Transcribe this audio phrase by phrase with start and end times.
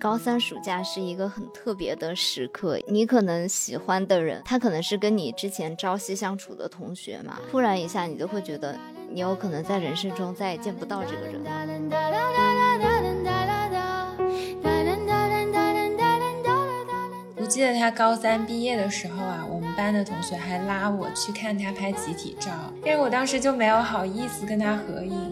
[0.00, 8.74] 高三暑假是一个很特别的时刻，你可能喜欢的人，他可能是跟你之前朝夕相处的同学嘛，突然一下你就会觉得，
[9.10, 11.38] 你有可能在人生中再也见不到这个人
[17.36, 22.50] 我记得他高三毕业的时候啊，我们班的同学还拉我去看他拍集体照，
[22.82, 25.29] 但是我当时就没有好意思跟他合影。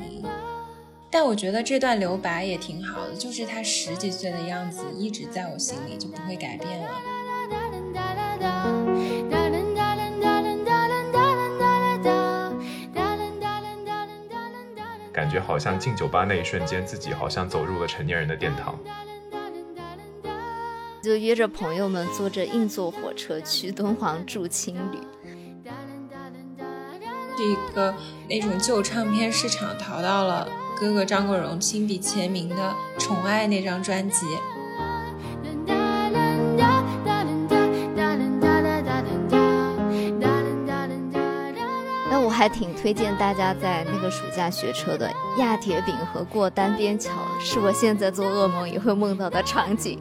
[1.10, 6.88] 但我觉得这段留白也挺好的，就是他十几岁的样子一直在我心里，就不会改变了。
[15.12, 18.78] 感觉好像进酒吧那一瞬间，自己好像走入了成年人的殿堂。
[21.02, 24.98] 就约着朋友们坐着硬座火车去敦煌住青旅，
[27.36, 27.94] 是一个
[28.28, 30.48] 那种旧唱片市场淘到了。
[30.80, 32.54] 哥哥张国荣亲笔签名的
[33.00, 34.26] 《宠爱》那张专辑。
[42.10, 49.98] 那我还挺推荐大家在那个暑假学车的，压铁饼和过单边桥，是我现在做噩梦也会梦到的场景。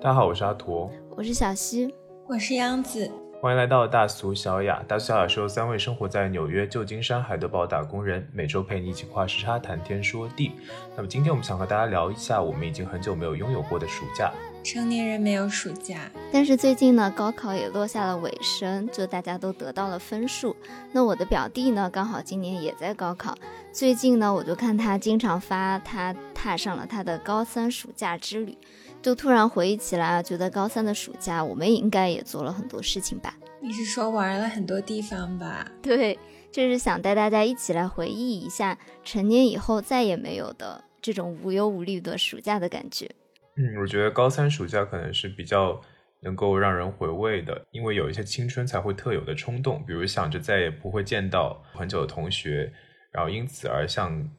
[0.00, 1.92] 大家好，我是阿驼，我是小西，
[2.28, 3.10] 我是杨子。
[3.42, 4.80] 欢迎来到大俗小雅。
[4.86, 10.52] 大俗小雅是由三位生活在纽约、旧金山、海德堡打工人，每周陪你一起跨时差谈天说地。
[10.94, 14.32] 那么今天我们想和大家聊一下，我们已经很久没有拥有过的暑假。
[14.62, 20.54] 成年人没有暑假，但是最近呢，高考也落下了尾声，就大家都得到了分数。
[20.92, 23.36] 那我的表弟呢，刚好今年也在高考。
[23.72, 28.56] 最近呢，我就看他经常发他踏上了他的高三暑假之旅。
[29.02, 33.34] 就突然回忆起来啊，觉得高三的暑假我们应该也做了很多事情吧？
[33.60, 35.68] 你是说玩了很多地方吧？
[35.82, 36.16] 对，
[36.52, 43.10] 就是想带大家一起来回忆一下成年以后再也没有的这种无忧无虑的暑假的感觉。
[43.56, 45.80] 嗯，我觉得高三暑假可能是比较
[46.20, 52.72] 能够让人回味的，因为有一些青春才会特有的冲动，比如想着再也不会见到很久的同学，
[53.10, 54.30] 然后因此而向。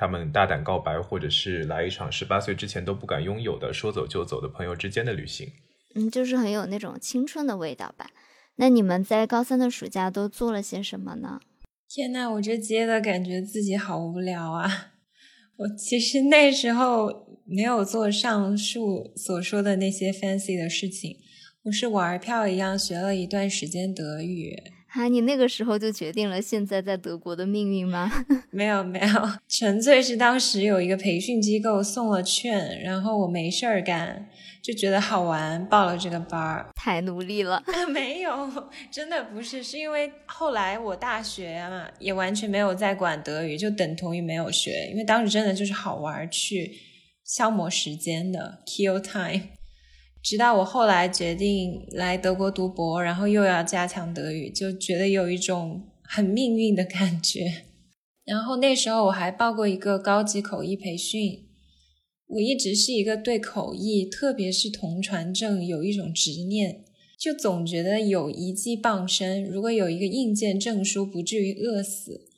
[0.00, 5.52] 他们大胆告白，或者是来一场十八岁之前都不敢拥有的说走就走的朋友之间的旅行，
[5.94, 8.08] 嗯，就是很有那种青春的味道吧。
[8.56, 11.40] 那你们在高三的暑假都做了些什么呢？
[11.86, 14.92] 天呐，我这接的感觉自己好无聊啊！
[15.58, 21.18] 我其实那时候没有做上述所说的那些 fancy 的事情，
[21.64, 24.56] 我是玩票一样学了一段时间德语。
[24.92, 28.10] 哈，你那个时候就决定了现在在德国的命运吗？
[28.50, 29.06] 没有没有，
[29.48, 34.28] 纯粹是当时有一个培训机构送了券，然后我没事儿干，
[34.60, 36.66] 就觉得好玩，报了这个班儿。
[36.74, 37.62] 太努力了。
[37.90, 38.50] 没有，
[38.90, 46.72] 真的不是，是因为后来我大学嘛，也完全没有在管德语，就等同于没有学，因为当时真的就是好玩去
[47.24, 49.50] 消磨时间的，kill time。
[50.22, 57.64] 直到我后来决定来德国读博，然后又要加强德语，就觉得有一种很命运的感觉。
[58.24, 61.46] 然后那时候我还报过一个高级口译培训。
[62.26, 66.84] 我一直是一个对口译，特别是同传证有一种执念，
[67.18, 69.42] 就总觉得有一技傍身。
[69.42, 72.28] 如果有一个硬件证书，不至于饿死。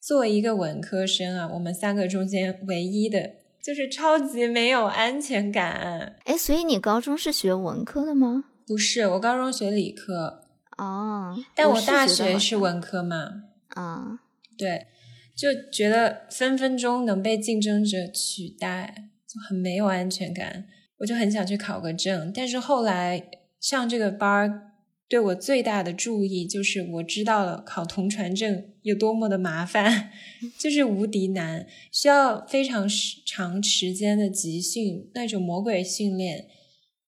[0.00, 3.43] 作为一个文科生啊，我们三个中间唯一的。
[3.64, 8.44] 就是超级没有安全感，哎，所以你高中是学文科的吗？
[8.66, 10.42] 不是，我高中学理科。
[10.76, 13.44] 哦， 但我大学是文科嘛？
[13.68, 14.20] 啊，
[14.58, 14.86] 对，
[15.34, 20.66] 就觉得分分钟能被竞争者取代，就很没有安全感。
[20.98, 24.73] 我就很想去考个证，但是后来上这个班儿。
[25.06, 30.10] 对我最大的注意就是我知道了考同传证有多么的麻烦，
[30.58, 32.88] 就是无敌难，需要非常
[33.26, 36.46] 长时间的集训，那种魔鬼训练，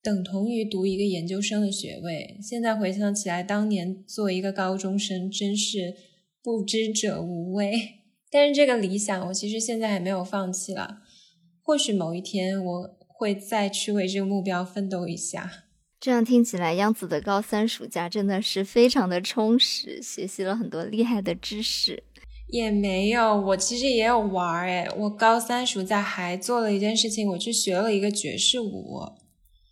[0.02, 2.38] 等同于读一个研究生的学位。
[2.42, 5.94] 现在回想起来，当年作为一个高中生，真是
[6.42, 7.72] 不知者无畏。
[8.30, 10.98] 但是这个理想，我其实现在还没有放弃了，
[11.62, 15.65] 或许某一天我会再去为这个目标奋斗一下。
[15.98, 22.04] 这样听起来，央子的高三暑假真的是非常的充实，学习了很多厉害的知识。
[22.48, 29.00] 也没有，我其实也有玩儿哎，我高三暑假还做了一件事情，我去学了一个爵士舞。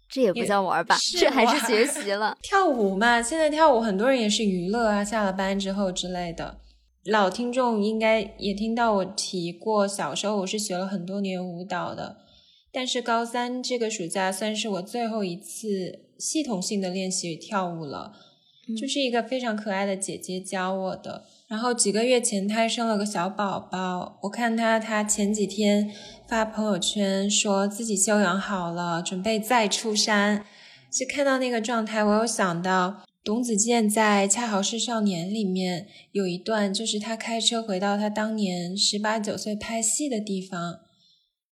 [0.08, 0.96] 这也不叫玩吧？
[1.18, 3.22] 这还是学习了 跳舞嘛？
[3.22, 6.58] 现在跳舞很多人也是娱乐啊，下了班之后之类的。
[7.04, 12.16] 老听众应该也听到我提过，小时候我是学了很多年舞蹈的，
[12.74, 16.00] 但是高三这个暑假算是我最后一次。
[16.16, 18.12] 系统性的练习跳舞了，
[18.80, 21.24] 就是一个非常可爱的姐姐教我的。
[21.48, 25.90] 然后几个月前她还生了个小宝宝，我看她她前几天
[26.28, 30.46] 发朋友圈说自己休养好了，准备再出山。
[30.88, 40.78] 就看到那个状态，我有想到董子健在《恰好是少年》里面有一段，就是他开车回到他当年十八九岁拍戏的地方，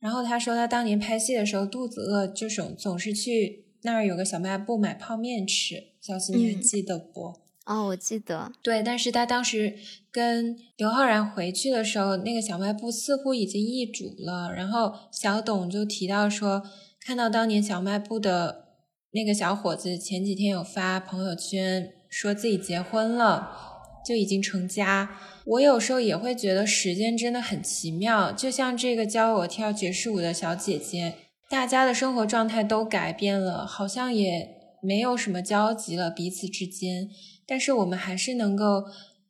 [0.01, 5.81] 然后他说他当年拍戏的时候肚子饿，就总总是去那儿有个小卖部买泡面吃。
[6.01, 7.39] 小新，你还记得不？
[7.65, 8.51] 哦，我记得。
[8.61, 9.75] 对，但是他当时
[10.11, 14.51] 跟刘昊然回去的时候，那个小卖部似乎已经易主了。
[14.53, 16.61] 然后小董就提到说，
[16.99, 18.67] 看到当年小卖部的。
[19.13, 23.70] 那个小伙子前几天有发朋友圈，说自己结婚了，
[24.05, 25.17] 就已经成家。
[25.45, 31.15] 我有时候也会觉得时间真的很奇妙，就像这个教我跳爵士舞的小姐姐，
[31.49, 34.49] 大家的生活状态都改变了，好像也
[34.81, 37.09] 没有什么交集了彼此之间，
[37.45, 38.85] 但是我们还是能够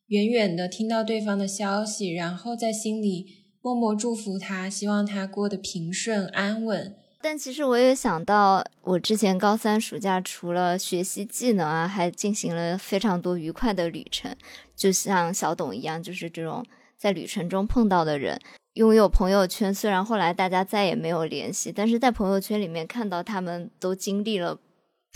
[0.07, 3.25] 远远的听到对方的消息，然后在心里
[3.61, 6.95] 默默祝福他，希望他过得平顺安稳。
[7.23, 14.35] 但其实我也想到，我之前高三暑假除了学习技能啊，还进行了非常多愉快的旅程，
[14.75, 16.65] 就像小董一样，就是这种
[16.97, 18.39] 在旅程中碰到的人，
[18.73, 19.73] 拥有朋友圈。
[19.73, 24.59] 虽然后来大家再也没有联系，但是在朋友圈里面看到他们都经历了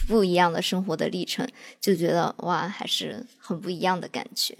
[0.07, 1.47] 不一样的生活的历程，
[1.81, 4.57] 就觉得哇，还是很不一样的感觉。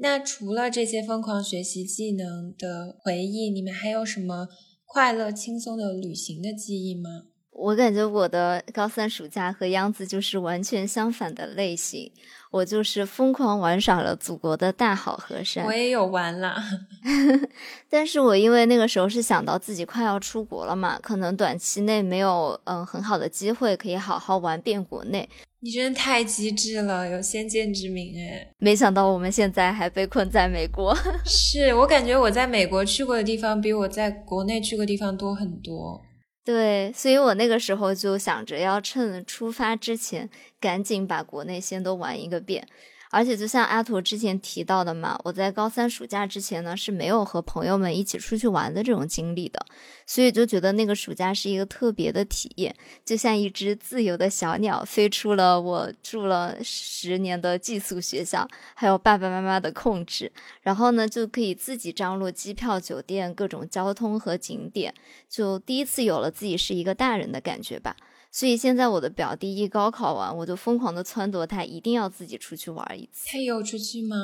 [0.00, 4.48] 那除了这些疯狂学习技能的回忆，你们还有什么？
[4.92, 7.22] 快乐轻松的旅行的记忆吗？
[7.50, 12.12] 我感觉我的高三暑假和央子就是完全相反的类型。
[12.50, 15.64] 我就是疯狂玩耍了祖国的大好河山。
[15.64, 16.56] 我也有玩了，
[17.88, 25.26] 但是我因为那个时候是想到自己快要出国了嘛，可能短期内没有嗯很好的机会可以好好玩遍国内。
[25.64, 28.48] 你真的太机智了，有先见之明哎！
[28.58, 30.92] 没想到我们现在还被困在美国。
[31.24, 36.02] 是我感觉我在美国去过的地方比我在国内去过地方多很多。
[36.44, 40.28] 对，所以我那个时候就想着要趁出发之前
[40.58, 42.66] 赶紧把国内先都玩一个遍。
[43.12, 49.64] 而且就像阿图之前提到的嘛，我在高三暑假之前呢是没有和朋友们一起出去玩的这种经历的，
[50.06, 52.74] 所以就觉得那个暑假是一个特别的体验，
[53.04, 60.32] 就像一只自由的小鸟飞出了我住了十年的寄宿学校，还有爸爸妈妈的控制，
[60.62, 64.94] 然后呢就可以自己张罗机票、酒店、各种交通和景点，
[65.28, 67.94] 就第一次有了自己是一个大人的感觉吧。
[68.32, 73.28] 所以现在我的表弟一高考完，我就疯狂的撺掇他一定要自己出去玩一次。
[73.30, 74.16] 他有出去吗？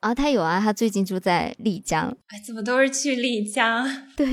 [0.00, 2.16] 啊，他有啊，他最近就在丽江。
[2.26, 3.84] 哎，怎么都是去丽江？
[4.14, 4.26] 对，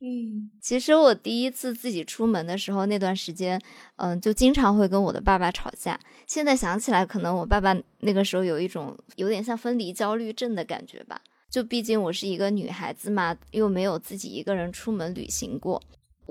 [0.00, 3.60] 嗯，其实我第一次自己出门的时候，那段时间，
[3.96, 6.00] 嗯，就经常会跟我的爸爸吵架。
[6.26, 11.20] 现在想起来，可能我爸爸那个时候有一种有点像分离焦虑症的感觉吧。
[11.50, 15.80] 就毕竟我是一个女孩子嘛，又没有自己一个人出门旅行过。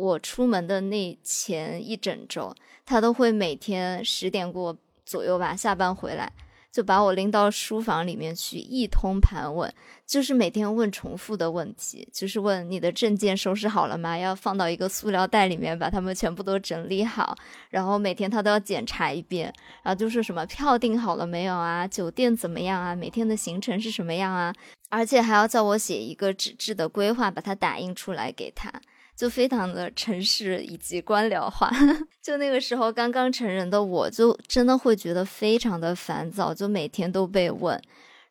[0.02, 4.76] 我出门的那前一整周，他都会每天十点过
[5.06, 6.34] 左右吧，下班回来
[6.72, 9.72] 就把我拎到书房里面去一通盘问，
[10.08, 14.18] 就是每天问重复的问题，就是问你的证件收拾好了吗？
[14.18, 17.38] 要放到一个塑料袋里面，把它们全部都整理好，
[17.70, 19.54] 然后每天他都要检查一遍，
[19.84, 21.88] 然后就是什么票订好了没有啊？
[21.88, 22.96] 酒店怎么样啊？
[22.96, 24.52] 每天的行程是什么样啊？
[24.90, 28.72] 而且还要叫我写一个纸质的规划，把它打印出来给他。
[29.16, 31.72] 就非常的城市以及官僚化，
[32.22, 37.80] 就那个时候刚刚成人的我，就真的会觉得非常的烦躁，就每天都被问。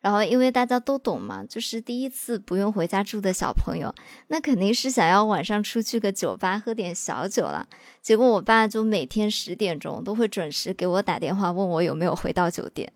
[0.01, 3.93] 然后因为大家都懂嘛，就是第一次不用回家住的小朋友，
[4.29, 7.67] 那肯定是想要晚上出去个酒吧喝点小酒了。
[8.01, 12.91] 结果我爸就每天十点钟都会准时给我打电话，问我有没有回到酒店，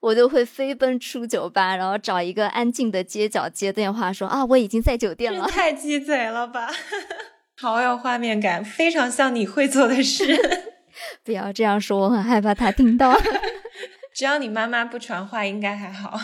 [0.00, 5.46] 我就会飞奔出酒吧，然后找一个安静的街角接电话，说啊我已经在酒店了。
[5.46, 6.70] 太鸡贼了吧！
[7.60, 10.24] 好有画面感，非常像你会做的事。
[11.22, 13.14] 不要这样说，我很害怕他听到。
[14.14, 16.18] 只要你妈妈不传话，应该还好。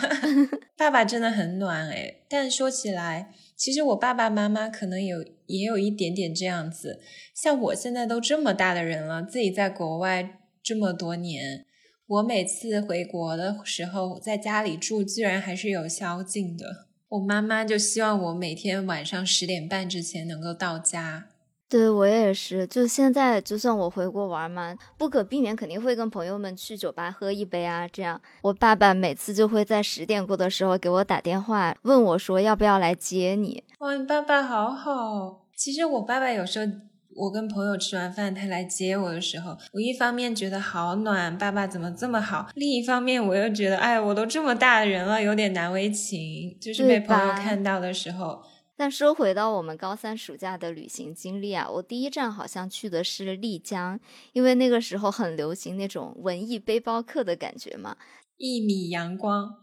[0.75, 6.99] 爸爸真的很暖诶，但说起来，其实我爸爸妈妈可能有也有一点点这样子。
[7.33, 11.65] 像我现在都这么大的人了，自己在国外这么多年，
[12.07, 16.85] 我每次回国的时候，在家里住，居然还是有宵禁的。
[17.09, 21.25] 我妈妈就希望我每天晚上十点半之前能够到家。
[21.67, 27.85] 对我也是，就现在就算我回国玩嘛，不可避免肯定会跟朋友们去酒吧喝一杯啊。
[27.85, 33.65] 这样，我爸爸每次就会在十点过的时候给我打电话，问我说要不要来接你。
[33.79, 35.45] 哇，你爸爸好好。
[35.53, 36.71] 其实我爸爸有时候
[37.17, 46.55] 我跟朋友吃完饭，他来接我的时候，我一方面觉得好暖，爸爸怎么这么好；另一方面，我又觉得，哎，我都这么大的人了，有点难为情。
[46.61, 48.43] 就是被朋友看到的时候。
[48.79, 53.99] 但说回到我们高三暑假的旅行经历啊，我第一站好像去的是丽江，
[54.33, 57.97] 因为那个时候很流行那种文艺背包客的感觉嘛。
[58.37, 59.55] 一米阳光，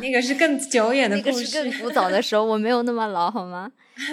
[0.00, 3.72] 那个是更久远的故事，那个是更古早的时候，我没有那么老好吗？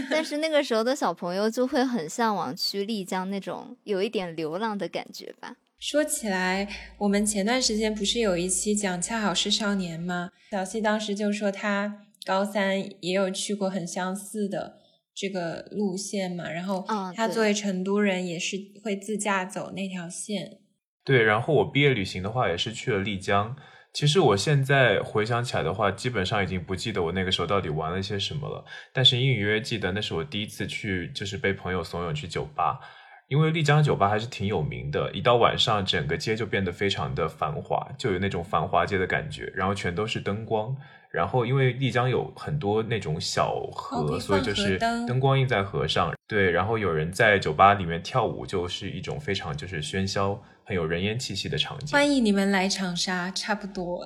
[0.10, 5.56] 但是 那个时候的小朋友就会很向往去丽江那种有一点流浪的感觉吧。
[5.80, 6.68] 说起来，
[6.98, 10.32] 我们前段时间不是有一期讲《恰好是少年》吗？
[10.52, 12.06] 小西当时就说他。
[12.26, 14.78] 高三也有去过很相似的
[15.16, 20.60] 这个路线嘛，然后他作为成都人也是会自驾走那条线。
[21.04, 23.56] 对，然后我毕业旅行的话也是去了丽江。
[23.92, 32.80] 其实我现在回想起来的话，基本上已经不记得我那个时候到底玩了些什么了，但是隐隐约约记得那是我第一次去，就是被朋友怂恿去酒吧。
[33.28, 40.76] 因为丽江酒吧还是挺有名的，一到晚上整个街就变得非常的繁华，就有那种繁华街的感觉，然后全都是灯光，
[41.12, 51.90] 然后因为丽江有很多那种小河，所以就是灯光映在河上，对，然后有人在酒吧里面跳舞，就是一种非常就是喧嚣、很有人烟气息的场景。
[51.92, 54.06] 欢迎你们来长沙，差不多，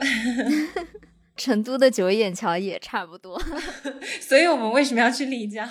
[1.35, 3.37] 成都的九眼桥也差不多，
[4.21, 5.67] 所以我们为什么要去丽江？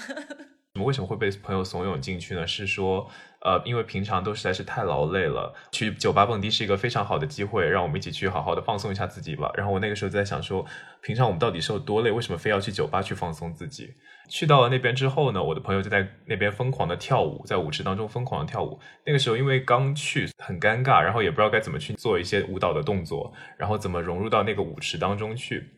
[0.74, 2.46] 我 们为什么会被朋友怂恿进去呢？
[2.46, 3.10] 是说。
[3.44, 9.50] 呃，因为平常都实在是太劳累了，去酒吧蹦迪是一个非常好的机会，让我们一起去好好的放松一下自己吧。
[9.54, 10.64] 然后我那个时候就在想说，
[11.00, 13.94] 平常我们到底是有多累，为什么非要去酒吧去放松自己？
[14.28, 18.78] 去到了那边之后呢，我的朋友就在那边疯狂的跳舞，在舞池当中疯狂的跳舞。
[19.04, 25.70] 那个时候因为刚去，很尴尬，然后也不知道该怎么去做一些舞蹈的动作，然后怎么融入到那个舞池当中去。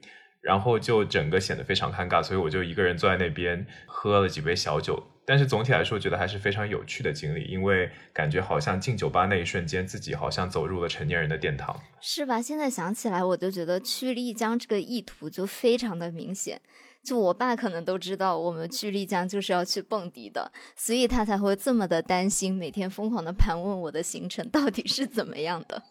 [0.43, 5.03] 然后就整个显得非常尴尬，所以我就一个人坐在那边喝了几杯小酒。
[5.27, 12.43] 但是总体来说，觉得还是非常有趣的经历，因为感觉好像进酒吧那一瞬间，自己好像走入了成年人的殿堂，是吧？
[12.43, 16.61] 现在想起来，我就觉得去丽江这个意图就非常的明显。
[17.03, 25.83] 就我爸可能都知道，我们去丽江就是要去蹦迪的，所以他才会这么的担心，每天疯狂的盘问我的行程到底是怎么样的。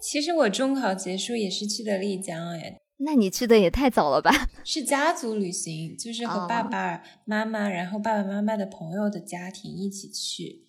[0.00, 2.76] 其实我中考结束也是去的丽江，哎。
[3.02, 4.30] 那你去的也太早了吧？
[4.64, 10.66] 是家族旅行，就是和爸爸妈妈，然后爸爸妈妈的朋友的家庭一起去。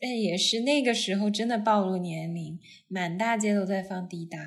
[0.00, 4.38] 但也是那个时候真的暴露年龄，满大街都在放滴答。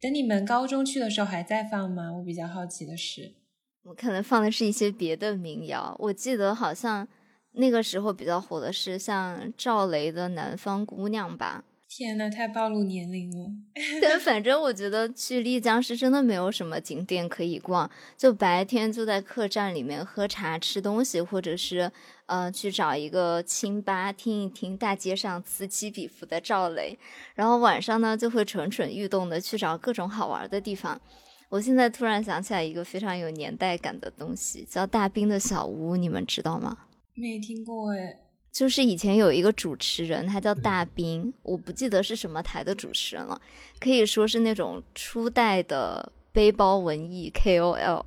[0.00, 2.12] 等你们高中去的时候还在放吗？
[2.18, 3.36] 我比较好奇的是，
[3.84, 5.94] 我可能放的是一些别的民谣。
[5.98, 7.06] 我记得好像
[7.52, 11.64] 那个时候比较火的是像赵雷的《南方姑娘》吧。
[11.92, 13.50] 天呐，太暴露年龄了！
[14.00, 21.90] 但反正我觉得去丽江是真的没有什么景点可以逛，就白天就在客栈里面喝茶吃东西，或者是
[22.26, 26.96] 呃去找一个清吧听一听大街上此起彼伏的赵雷，
[27.34, 31.00] 然后晚上呢就会蠢蠢欲动的去找各种好玩的地方。
[31.48, 36.78] 我现在突然想起来一个非常有年代感的东西，叫大兵的小屋，你们知道吗？
[37.14, 38.29] 没听过哎。
[38.52, 43.40] 就是以前有一个主持人，他叫大兵，我不记得是什么台的主持人了，
[43.78, 48.04] 可以说是那种初代的背包文艺 KOL。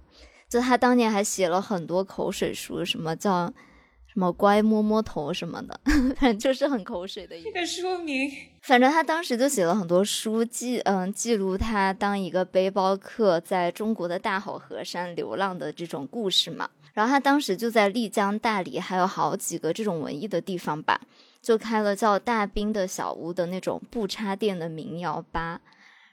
[0.50, 3.52] 就他当年还写了很多口水书，什么叫
[4.06, 5.80] 什么乖摸摸头什么的，
[6.20, 7.36] 反正就是很口水的。
[7.42, 8.30] 这个书名，
[8.62, 16.70] 反正他当时就写了很多书记，嗯，记录他当一个背包客在中国的大好河山流浪的这种故事嘛。
[16.94, 21.02] 然后他当时就在丽江、大理，还有好几个这种文艺的地方吧，
[21.42, 25.60] 就开了叫大兵的小屋的那种不插电的民谣吧。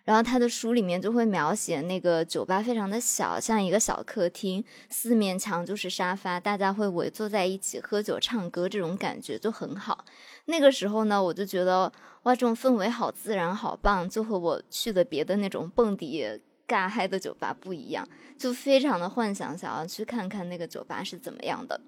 [0.04, 10.04] 然后他的书里面就会描写那个酒吧非常的小，像一个小客厅，四面墙就是沙发，大家会围坐在一起喝酒唱歌，这种感觉就很好。
[10.46, 16.26] 那个时候呢，我就觉得哇，这种氛围好自然，好棒，就和我去的别的那种蹦迪。
[16.70, 18.08] 尬嗨的酒吧不一样，
[18.38, 21.80] 就非常的幻想，想要去看看那个酒吧是怎么样的。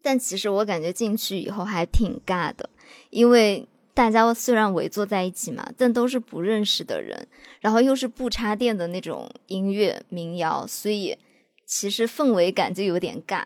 [0.00, 2.70] 但其实我感觉进去以后还挺尬的，
[3.10, 7.26] 因为大家虽然围坐在一起嘛，但都是不认识的人，
[7.60, 11.18] 然后又是不插电的那种音乐民谣，所以
[11.66, 13.42] 其实氛围感就有点尬。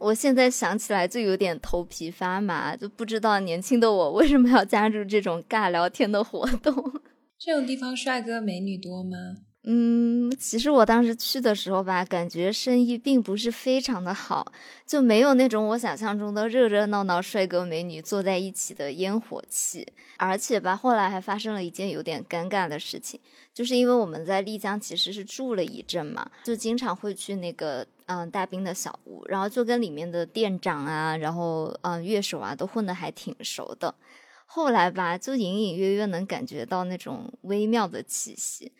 [0.00, 6.74] 我现在想起来就有点头皮发麻，就不知道年轻的我为什么要加入这种尬聊天的活动。
[7.38, 9.16] 这种地方帅哥美女多吗？
[9.64, 14.52] 嗯，其实我当时去的时候吧，感觉生意并不是非常的好，
[14.84, 19.86] 就没有那种我想象中的热热闹闹、帅哥美女坐在一起的烟火气。
[20.16, 23.20] 而且吧，后来还发生了一件有点尴尬的事情，
[23.54, 27.86] 就是因为我们在丽江其实是住了一阵嘛，就经常会去那个。
[28.06, 33.94] 嗯大兵的小屋，然后就跟里面的店长啊，然后嗯乐手啊都混得还挺熟的。
[34.44, 38.70] 后来吧，就隐隐约约能感觉到那种微妙的气息。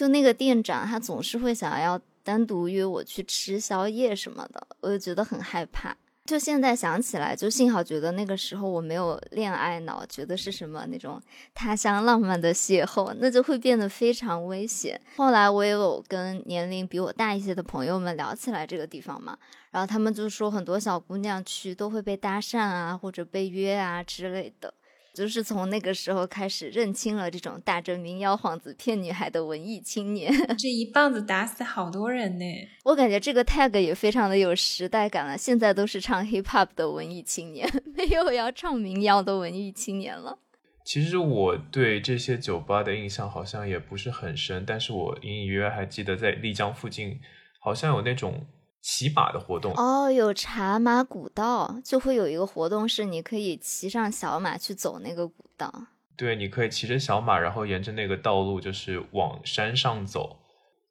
[0.00, 5.94] 就那个店长，他总是会想要单独约我去吃宵夜什么的，我就觉得很害怕。
[6.24, 11.20] 就现在想起来，就幸好觉得那个时候我没有恋爱脑，觉得是什么那种
[11.52, 14.98] 他乡浪漫的邂逅，那就会变得非常危险。
[15.16, 19.36] 后来我也有跟年龄比我大一些的朋友们聊起来这个地方嘛，
[19.70, 24.72] 然后他们就说很多小姑娘去都会被搭讪啊，或者被约啊之类的。
[25.12, 32.44] 就是从那个时候开始认清了这种打着民谣幌子骗女孩的文艺青年， 这一棒子打死好多人呢。
[32.84, 35.36] 我感觉这个 tag 也非常的有时代感了。
[35.36, 40.38] 现在都是唱 hip hop 的文艺青年， 没有要唱民谣的文艺青年了。
[40.84, 47.20] 其实我对这些酒吧的印象好像也不是很深，但是我隐隐约约还记得在丽江附近
[47.60, 48.46] 好像有那种。
[48.82, 55.72] 骑马的活动哦，有茶马古道，就会有一个活动是你可以骑上小马去走那个古道。
[56.16, 60.40] 对，你可以骑着小马，然后沿着那个道路就是往山上走。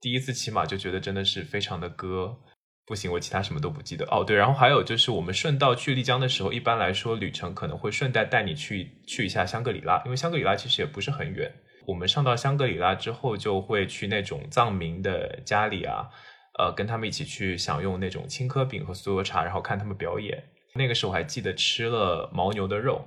[0.02, 2.38] 第一次骑马就觉得真的是非常的歌，
[2.86, 4.06] 不行，我其他什么都不记得。
[4.06, 11.52] 哦，对，然后还有就是我们顺道去丽江的时候，一般来说旅程可能会顺带带你去去一下香格里拉，因为香格里拉其实也不是很远。
[11.88, 16.10] 我们上到香格里拉之后，就会去那种藏民的家里啊。
[16.60, 20.44] 呃，跟他们一起去享用那种青稞饼和酥油茶，然后看他们表演。
[20.76, 23.02] 那个时候我还记得吃了牦牛的肉，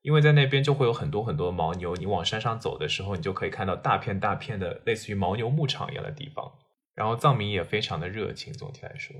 [0.00, 1.94] 因为在那边就会有很多很多牦牛。
[1.96, 6.50] 你往山上走的时候，你就可以看到大片大片的类似于牦牛牧场一样的地方。
[6.94, 9.14] 然后藏民也非常的热情，总体来说。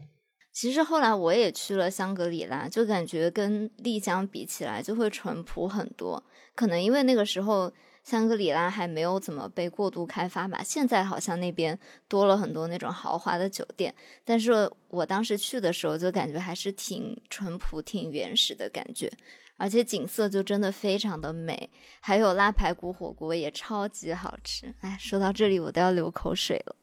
[0.54, 6.24] 其实后来我也去了香格里拉，就感觉跟丽江比起来就会淳朴很多。
[6.54, 7.70] 可能因为那个时候。
[8.04, 13.94] 香格里拉还没有怎么被过度开发吧，现在好像那边多了很多那种豪华的酒店，
[14.24, 19.10] 但是我当时去的时候就感觉还是挺淳朴、挺原始的感觉，
[19.56, 21.70] 而且景色就真的非常的美，
[22.00, 24.74] 还有腊排骨火锅也超级好吃。
[24.82, 26.76] 哎，说到这里我都要流口水了。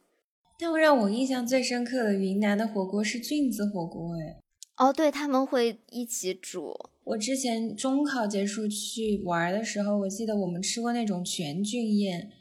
[0.57, 4.41] 但让我印象最深刻的云南的火锅是菌子火锅，哎，
[4.77, 6.89] 哦，对他们会一起煮。
[7.03, 12.31] 我之前中考结束去玩的时候，我记得我们吃过那种全菌宴，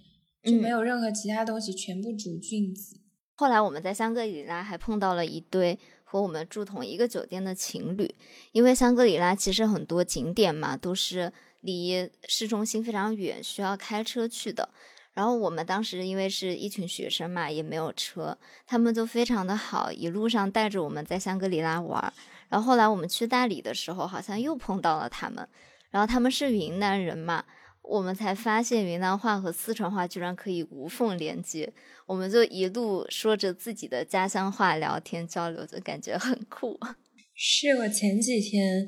[0.42, 2.96] 就没有任何其他东西，全部煮菌子。
[3.36, 8.14] 后来我们在香格里拉还碰到了一对和我们住同一个酒店的情侣，
[8.52, 14.68] 因为香格里拉其实很多景点嘛都是离市中心非常远，需要开车去的。
[15.14, 22.12] 然后我们当时因为是一群学生嘛，也没有车，他们就非常的好，一路上带着我们在香格里拉玩。
[22.50, 25.48] 然后后来我们去大理的时候，好像又碰到了他们。
[25.90, 27.44] 然后他们是云南人嘛，
[27.82, 31.72] 我们才发现云南话和四川话居然可以无缝连接。
[32.06, 36.78] 我们就一路说着自己的家乡话聊天交流，就感觉很酷。
[37.34, 38.86] 是我前几天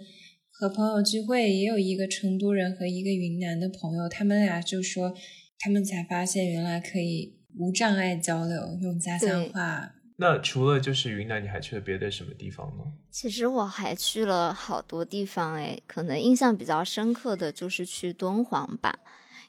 [0.51, 5.14] 和朋友聚会，也有一个成都人和一个云南的朋友，他们俩就说，
[5.59, 9.94] 他们才发现原来可以无障碍交流，用家乡话。
[10.16, 12.85] 那除了就是云南，你还去了别的什么地方吗？
[13.11, 18.98] 其实我还去了好多地方，哎，可能印象比较深刻的就是去敦煌吧，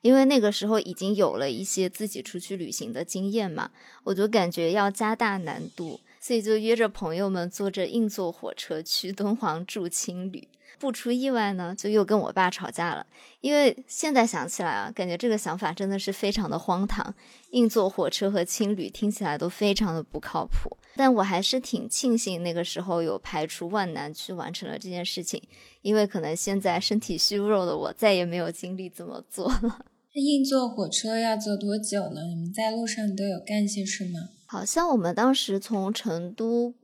[0.02, 3.72] 因为那个时候已经有了一些自己出去旅行的经验嘛，
[4.04, 10.48] 我就感觉要加大难度，所以就约着朋友们坐着硬座火车去敦煌住青旅。
[10.84, 13.08] 不出意外呢，就又跟我爸吵架了。
[13.40, 17.16] 因为现在想起来啊，感觉这个想法真的是非常的荒唐。
[17.52, 20.78] 硬座火车和青旅听起来都非常的不靠谱。
[20.98, 25.42] 但我还是挺庆幸那个时候有排除万难去完成了这件事情，
[25.82, 29.86] 因为可能现在身体虚弱的我再也没有精力这么做了。
[30.12, 32.24] 硬座火车要坐多久呢？
[32.28, 34.20] 你们在路上都有干些什么？
[34.46, 36.76] 好像我们当时从成都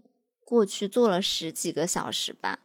[0.46, 2.60] 过去坐了十几个小时吧。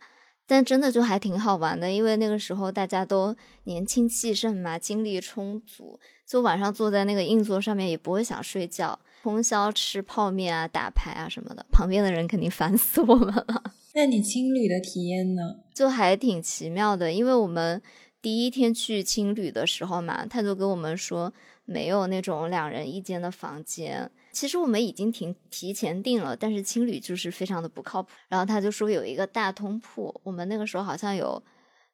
[0.46, 13.72] 但真的就还挺好玩的，因为那个时候大家都年轻气盛嘛，精力充足，就晚上坐在那个硬座上面也不会想睡觉，通宵吃泡面啊、打牌啊什么的，旁边的人肯定烦死我们了。
[13.96, 15.42] 那你青旅的体验呢？
[15.72, 17.80] 就还挺奇妙的，因为我们
[18.20, 21.32] 第一天去青旅的时候嘛，他就跟我们说
[21.64, 24.10] 没有那种两人一间的房间。
[24.34, 28.10] 其实我们已经提提前订了，但是青旅就是非常的不靠谱。
[28.28, 31.42] 然后他就说有一个大通铺，我们那个时候好像有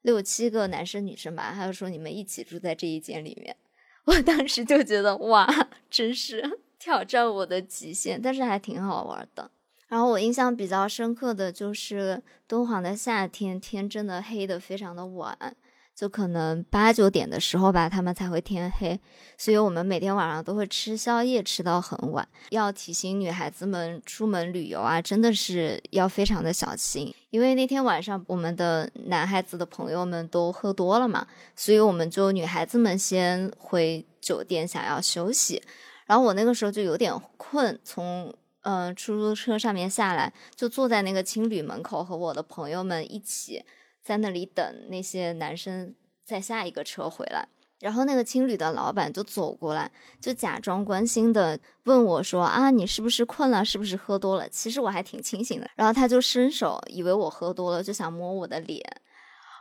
[0.02, 3.54] 六七个男生女生吧，他就说你们一起住在这一间里面。
[4.06, 5.46] 我当时就觉得哇，
[5.90, 9.50] 真是 挑战我的极限，但是还挺好玩的。
[9.88, 15.56] 然后我印象比较深刻的就是敦煌的夏天，天真的黑的非常的晚。
[16.00, 18.98] 就可能八九点的时候吧，他们才会天黑，
[19.36, 22.26] 所以我们每天晚上都会吃宵夜，吃到很晚。
[22.48, 35.62] 要提醒女孩子们出门旅游啊，真的是要非常的小心，因为那天晚上我们的男孩子的朋友们都喝多了嘛，所以我们就女孩子们先回酒店想要休息，
[36.06, 43.62] 然后我那个时候就有点困，从呃出租车上面下来，就坐在那个青旅门口和我的朋友们一起。
[44.02, 47.48] 在那里等那些男生在下一个车回来，
[47.80, 53.64] 然后那个青旅的老板就走过来，就假装关心的问我说：“啊，你是不是困了？
[53.64, 55.70] 是不是喝多了？”其实我还挺清醒的。
[55.76, 58.82] 然后他就伸手，以为我喝多了，就想摸我的脸。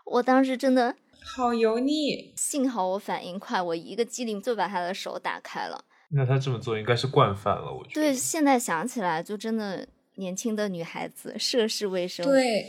[0.05, 0.95] 我当时真的
[1.35, 5.85] 好油腻，幸好我反应快，我一个机灵就把他的手打开了。
[6.11, 8.01] 那他这么做应该是惯犯了，我觉得。
[8.01, 12.25] 对，现在想起来就真的年轻的女孩子涉世未深。
[12.25, 12.65] 对。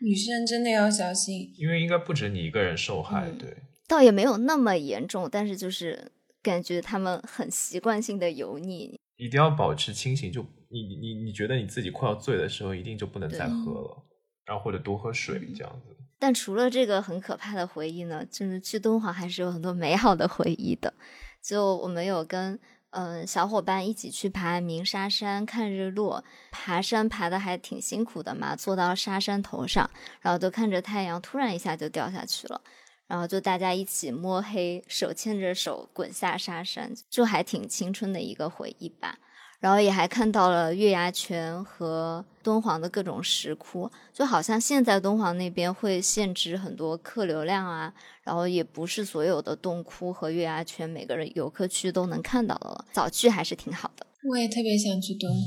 [0.00, 3.56] 女生真的要小心，因为应该不止你一个人受害，对。
[3.86, 8.98] 倒也没有那么严重，但是就是感觉他们很习惯性的油腻。
[9.16, 14.04] 一定要保持清醒，就你你你觉得你自己快要醉的时候，一定就不能再喝了，
[14.44, 15.96] 然后或者多喝水这样子。
[16.18, 20.94] 但除了这个很可怕的回忆呢，就是去敦煌还是有很多美好的回忆的。
[21.42, 22.58] 就我们有跟。
[22.98, 29.88] 嗯，小伙伴一起去爬鸣沙山看日落，爬山爬的还挺辛苦的嘛，坐到沙山头上，
[30.20, 32.60] 然后就看着太阳突然一下就掉下去了，
[33.06, 39.16] 然后就大家一起摸黑，手牵着手滚下沙山，就还挺青春的一个回忆吧。
[39.60, 47.92] 然后也还看到了月牙泉和敦煌的各种石窟，就好像现在敦煌那边会限制很多客流量啊，
[48.22, 52.84] 然后也不是所有的洞窟和月牙泉每个人游客区都能看到的了。
[52.92, 54.06] 早去还是挺好的。
[54.30, 55.38] 我也特别想去敦煌，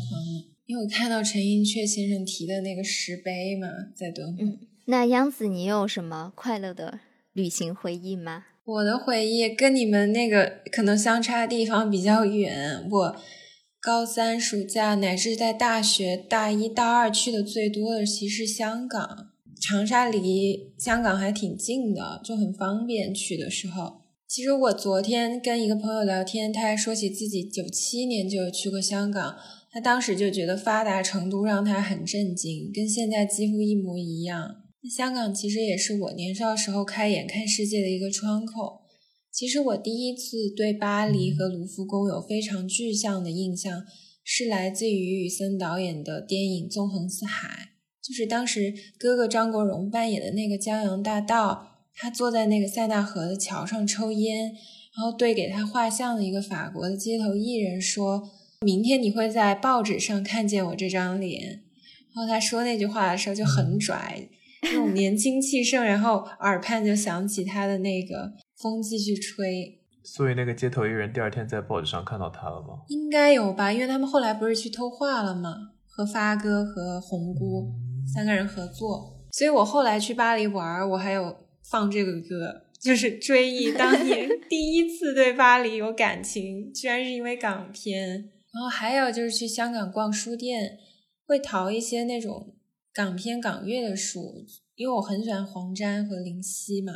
[0.65, 4.45] 因为我看到陈寅恪先生提的那个石碑嘛，在敦煌。
[4.86, 7.00] 那央子，你有什么快乐的
[7.32, 8.43] 旅行回忆吗？
[8.65, 13.15] 我的回忆跟你们那个可能相差的地方比较远，我。
[13.83, 24.01] 高三暑假乃至在大学大一、大二去的最多的其实是香港，长沙离香港还挺近的，就很方便去的时候。
[24.27, 29.35] 其实我昨天跟一个朋友聊天，他还说起自己九七年就有去过香港，
[29.71, 34.57] 他当时就觉得发达程度让他很震惊，跟现在几乎一模一样。
[34.95, 38.80] 香港其实也是我年少时候开眼看世界的一个窗口。
[39.31, 43.85] 其实我第一次对巴黎和卢浮宫有非常具象的印象，
[44.25, 47.47] 是来自于余宇森导演的电影《纵横四海》，
[48.05, 51.65] 就是当时哥哥张国荣扮演的那个江洋大盗，
[51.95, 58.29] 他坐在那个塞纳河的桥上抽烟，然后对给他画像的一个法国的街头艺人说
[58.65, 61.63] ：“明天你会在报纸上看见我这张脸。”
[62.13, 64.27] 然后他说那句话的时候就很拽，
[64.63, 68.33] 那种年轻气盛，然后耳畔就响起他的那个。
[68.62, 72.84] 风继续吹，所以那个街头艺人第二天在报纸上看到他了吗？
[72.89, 75.71] 应该有吧，因为他们后来不是去偷画了吗？
[75.88, 77.74] 和发哥和红姑
[78.13, 81.36] 三个人合作，所以我后来去巴黎玩，我还有
[81.69, 88.32] 放这个歌，就是追忆当年 第一次对巴黎有感情，居然是因为港片。
[88.54, 90.78] 然后还有就是去香港逛书店，
[91.26, 92.56] 会淘一些那种
[92.93, 94.45] 港片港乐的书，
[94.76, 96.93] 因为我很喜欢黄沾和林夕嘛。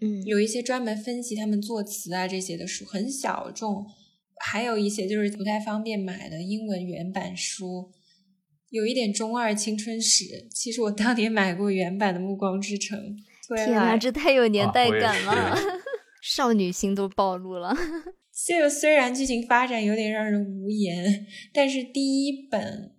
[0.00, 3.84] 嗯，有一些专门分析他们作词啊这些的书，很小众；
[4.38, 7.90] 还有一些就是不太方便买的英文原版书，
[8.70, 10.48] 有一点中二青春史。
[10.50, 12.98] 其实我当年买过原版的《暮光之城》。
[13.56, 15.54] 天啊，这太有年代感了，
[16.22, 17.76] 少女心都暴露了。
[18.46, 22.94] 这个虽然剧情发展有点让人无言，但是第一本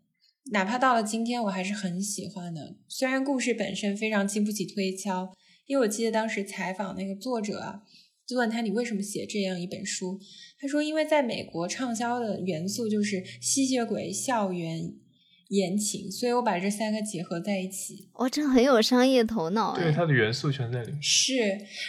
[0.51, 2.75] 哪怕到了今天我还是很喜欢的。
[2.87, 5.33] 虽然故事本身非常经不起推敲。
[5.65, 7.82] 因为我记得当时采访那个作者啊，
[8.28, 10.19] 就问他你为什么写这样一本书？
[10.60, 14.93] 他说因为在美国畅销的元素就是吸血鬼、校园
[15.50, 18.10] 言情，所以我把这三个结合在一起。
[18.13, 21.02] 哇，这很有商业头脑对，它的元素全在里面。
[21.02, 21.36] 是，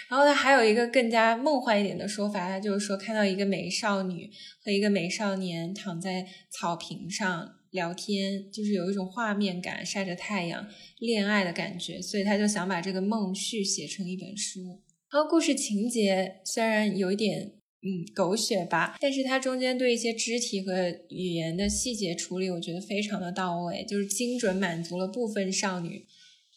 [0.09, 4.31] 然后他还有一个更加梦幻一点的说法，他就是说看到一个美少女
[4.65, 7.55] 和一个美少年躺在草坪上。
[7.73, 10.69] 聊天就是有一种画面感，晒着太阳，
[11.01, 14.81] 恋爱的感觉，所以他就想把这个梦续写成一本书。
[15.11, 20.73] 然后故事情节虽然有一点嗯狗血吧，但是它中间对一些肢体和
[21.09, 26.07] 语言的细节处理，我觉得非常的到位，就是精准满足了部分少女，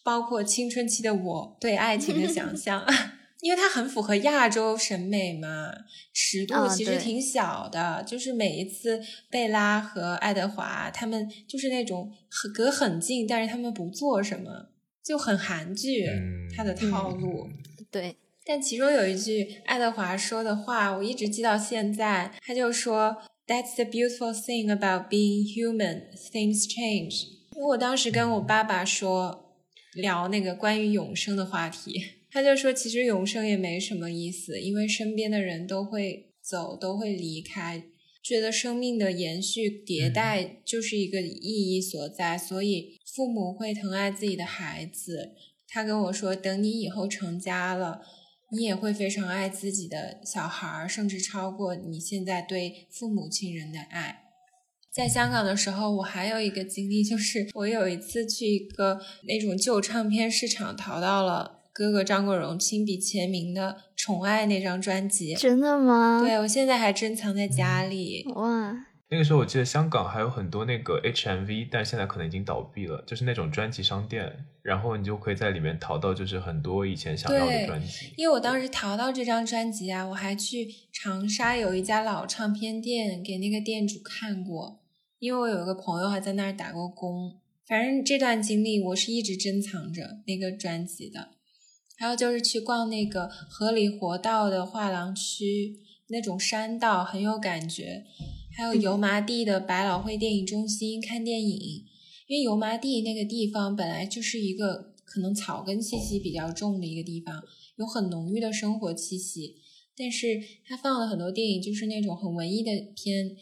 [0.03, 2.85] 包括青春期的我对爱情的想象。
[3.45, 5.71] 因为它很符合亚洲审美嘛，
[6.11, 12.11] 尺度其实挺小的，就是每一次贝拉和爱德华他们就是那种
[12.55, 14.71] 隔很近，但是他们不做什么，
[15.05, 16.07] 就很韩剧，
[16.57, 17.47] 他的套路。
[17.91, 22.31] 对，但其中有一句爱德华说的话，我一直记到现在。
[22.43, 26.17] 他就说：“That's the beautiful thing about being human.
[26.33, 27.27] Things change。”
[27.69, 29.55] 我当时跟我爸爸说
[29.93, 32.01] 聊那个关于永生的话题，
[32.35, 37.85] 他就说其实永生也没什么意思，因为身边的人都会走，都会离开。
[38.21, 45.31] 觉得生命的延续迭代就是一个意义所在，所以父母会疼爱自己的孩子。
[45.69, 48.01] 他跟我说，等你以后成家了，
[48.51, 54.23] 你也会非常爱自己的小孩，甚至超过你现在对父母亲人的爱。
[54.93, 61.61] 在香港的时候，我还有一个经历，就是我有一次去一个那种旧唱片市场，淘到了。
[61.75, 66.21] 哥哥张国荣亲笔签名的《宠爱》那张专辑，真的吗？
[66.25, 68.25] 对，我现在还珍藏在家里。
[68.33, 68.71] 哇，
[69.09, 78.13] 那个时候我记得香港还有很多那个 HMV，但现在可能已经倒闭了，就是那种专辑商店，然后你就可以在里面淘到就是很多以前想要的专辑。
[78.15, 84.79] 因为我当时淘到这张专辑啊，我还去长沙有一家老唱片店给那个店主看过，
[85.19, 87.41] 因为我有一个朋友还在那儿打过工。
[87.67, 91.34] 反正这段经历我是一直珍藏着那个专辑的。
[91.97, 98.05] 还有就是去逛那个河里活道的画廊区，那种山道很有感觉。
[98.55, 101.83] 还有油麻地的百老汇电影中心看电影，
[102.27, 107.43] 因为油麻地那个地方本来就是一个可能草根气息比较重的一个地方，
[107.75, 109.55] 有很浓郁的生活气息。
[109.97, 113.35] 但是它放了很多电影，就是那种很文艺的片，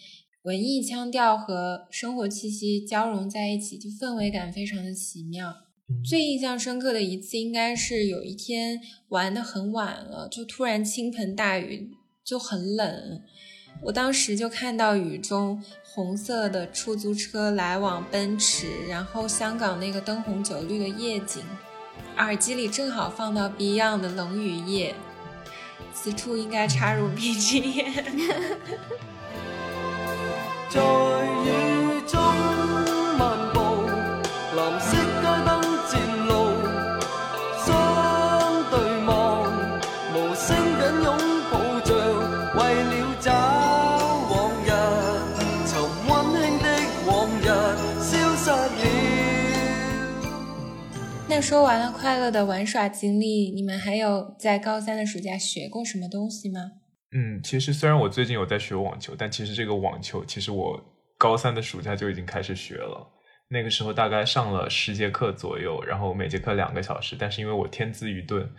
[0.44, 5.54] 文艺腔调和生活气息交融在一起，就氛围感非常的奇妙。
[6.02, 8.80] 最印象深刻的一次，应该是有一天
[9.10, 11.92] 玩的很晚了，就突然倾盆大雨，
[12.24, 13.22] 就很冷。
[13.84, 21.44] 我当时就看到雨中红色的出租车来往奔驰，然后香港那个灯红酒绿的夜景，
[22.18, 24.94] 耳机里正好放到 Beyond 的《冷雨夜》，
[25.94, 28.58] 此处应该插入 BGM。
[30.76, 32.93] 那
[51.44, 56.72] 说完了快乐的玩耍经历，你们还有在高三的暑假学过什么东西吗？
[57.12, 60.82] 嗯，其实虽然我最近有在学网球，但其实这个网球其实我
[61.18, 63.06] 高三的暑假就已经开始学了。
[63.50, 67.18] 那个时候大概上了十节课左右，然后每节课两个小时。
[67.20, 68.50] 但是因为我天资愚钝，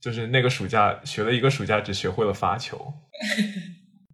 [0.00, 2.94] 就是那个暑假学了一个暑假，只学会了发球。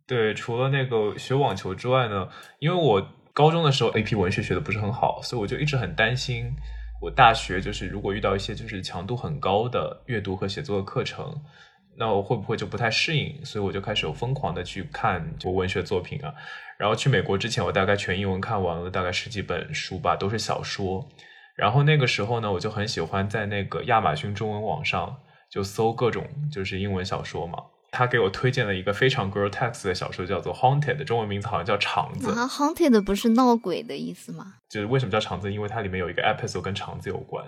[0.06, 6.50] 对，除了那个学网球之外呢，因为我高中的时候 AP 文学学的不是很好，所以我就一直很担心。
[7.00, 11.32] 我大学就是如果遇到一些就是强度很高的阅读和写作的课程，
[11.96, 13.44] 那我会不会就不太适应？
[13.44, 16.34] 所以我就开始有疯狂的去看就文学作品啊。
[16.76, 21.08] 然后去美国之前，我大概全英文看完了大概十几本书吧，都是小说。
[21.56, 27.58] 然后那个时候呢，我就很喜欢在那个亚马逊中文网上就搜各种就是英文小说嘛。
[27.90, 32.30] 他给我推荐了一个非常 girl text 的小说，叫做 Haunted，中文名字好像叫肠子。
[32.30, 34.54] 啊，Haunted 不是闹鬼的意思吗？
[34.68, 35.52] 就是为什么叫肠子？
[35.52, 37.44] 因为它里面有一个 episode 跟肠子有关。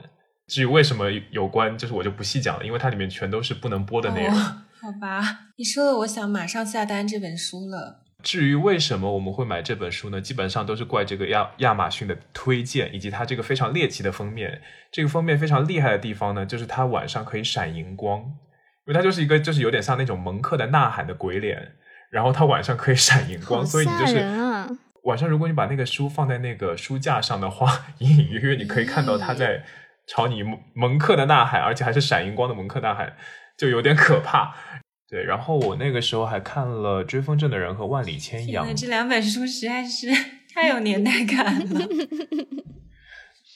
[0.47, 4.35] 至于为什么有关，就是我就不细讲了，因为它里面全都是不能播的内容。
[4.81, 5.21] 好吧，
[5.57, 8.01] 你说的，我想马上下单这本书了。
[8.23, 10.21] 至于为什么我们会买这本书呢？
[10.21, 14.61] 基本上都是怪这个亚亚马逊的推荐，以及它这个非常猎奇的封面。
[14.91, 18.25] 这个封面非常厉害的地方呢，就是它晚上可以闪荧光。
[18.91, 21.77] 因为它就是一个，就是有点像那种蒙克的呐喊的鬼脸，
[22.11, 24.17] 然后它晚上可以闪荧光，所以你就是
[25.05, 29.63] 晚上如果你把那个书放在那个书架上的话， 隐隐约约你可以看到他在
[30.09, 30.43] 朝你
[30.75, 33.15] 蒙克的呐喊，而且还是闪荧光的蒙克呐喊，
[33.57, 34.53] 就有点可怕。
[35.09, 40.09] 对，然后我那个时候还看了《追风筝的人》和《万里千阳》，这两本书实在是
[40.53, 41.81] 太有年代感了。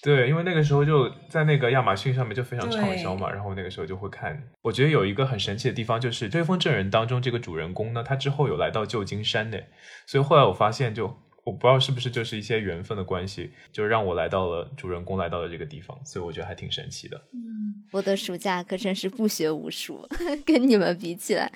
[0.04, 4.38] 对，因为那个时候就在那个亚马逊上面就非常畅销嘛，然后那个时候就会看。
[4.60, 9.56] 我觉得有一个很神奇的地方，就是《追风筝人》当中这个主人公呢，他之后有来到旧金山呢，
[10.04, 11.06] 所以后来我发现，就
[11.44, 17.16] 我不知道是不是就是一些缘分的关系，就让我来到了主人公来到了这个地方，所以我觉得还挺神奇的。
[17.32, 20.06] 嗯，我的暑假可真是不学无术，
[20.44, 21.50] 跟你们比起来，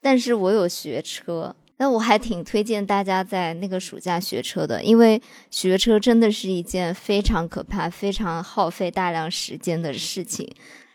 [0.00, 1.54] 但是我有学车。
[1.82, 10.48] 那我还挺推荐大家在那个暑假学车的，因为学车真的是一件非常可怕、非常耗费大量时间的事情。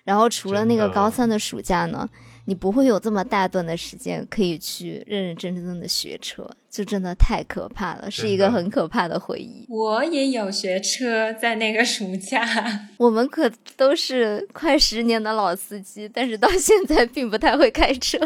[0.06, 2.08] 然后除了那个高三的暑假呢，
[2.45, 9.65] 你不会有这么大段的时间可以去认认真真的学车，就真的太可怕了，是一个很可怕的回忆。
[9.67, 12.47] 我也有学车，在那个暑假，
[12.95, 18.17] 我们可都是快十年的老司机，但是到现在并不太会开车。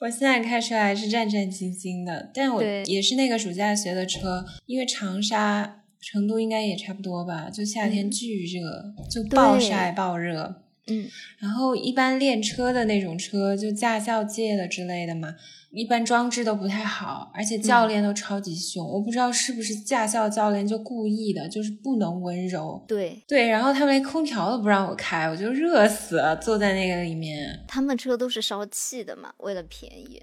[0.00, 10.62] 我现在开车还是战战兢兢的，但我也是那个暑假学的车，因为长沙、成都应该也差不多吧，就夏天巨热，就暴晒暴热。
[10.86, 15.34] 嗯，然后一般练车的那种车，就驾校借的之类的嘛，
[15.74, 18.86] 一般装置都不太好，而且教练都超级凶。
[18.86, 22.82] 我不知道是不是驾校教练就故意的，就是不能温柔。
[22.86, 27.64] 对对，然后他们连空调都不让我开，我就热死了，坐在那个里面。
[27.66, 30.22] 他们车都是烧气的嘛，为了便宜，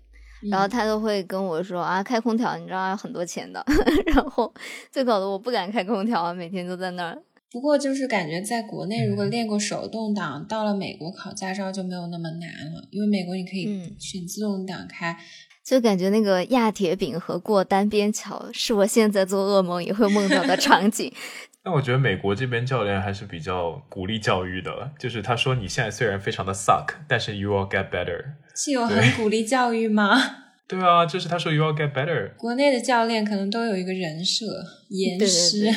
[0.49, 3.63] 然后他都会跟我说啊，开空调你知道要很多钱的，
[4.07, 4.53] 然后
[4.89, 7.21] 最搞得我不敢开空调，每天都在那儿。
[7.51, 15.17] 不过就是感觉在国内，如果练过手动挡，到了美国考驾照就没有那么难了，因为美国你可以选自动挡开。
[15.63, 21.13] 就感觉那个压铁饼和过单边桥，是我现在做噩梦也会梦到的场景。
[21.63, 28.23] 那我觉得美国这边教练还是比较鼓励教育的，就是他说你现在虽然非常的 suck，但是 you will get better。
[28.55, 30.17] 是有很鼓励教育吗？
[30.67, 32.33] 对啊，就是他说 you will get better。
[32.37, 34.45] 国内的教练可能都有一个人设，
[34.89, 35.69] 严师，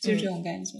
[0.00, 0.78] 就这种感觉。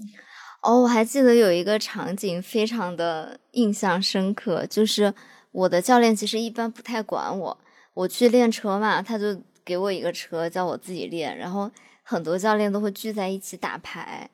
[0.62, 5.12] 哦，我还记得有一个场景非常的印象深刻，就是
[5.52, 7.58] 我的教练其实一般不太管我，
[7.94, 11.70] 我去练车嘛，他就给我一个车叫我自己练，然后
[12.02, 14.28] 很多教练都会聚在一起打牌，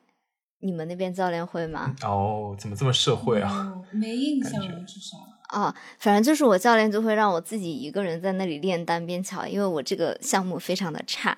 [0.59, 1.95] 你们那边教练会吗？
[2.03, 3.73] 哦，怎么这么社会啊？
[3.91, 5.17] 没印象了，至少。
[5.47, 11.37] 啊，反正就是我教练就会让我自己一个人在那里练单边桥，因为我这个项目非常的差。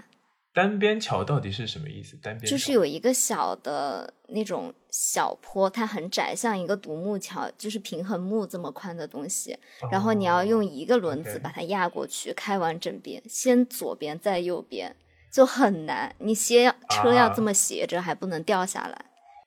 [0.52, 2.18] 单边桥到底是什么意思？
[2.18, 9.58] 单边就是有一个小的那种小坡，它很窄，像一个独木桥，就是平衡木这么宽的东西。
[9.92, 14.96] 然后你要用一个轮子把它压过去，开完整边，先左边再右边，
[15.32, 16.16] 就很难。
[16.18, 19.06] 你斜车要这么斜着，还不能掉下来。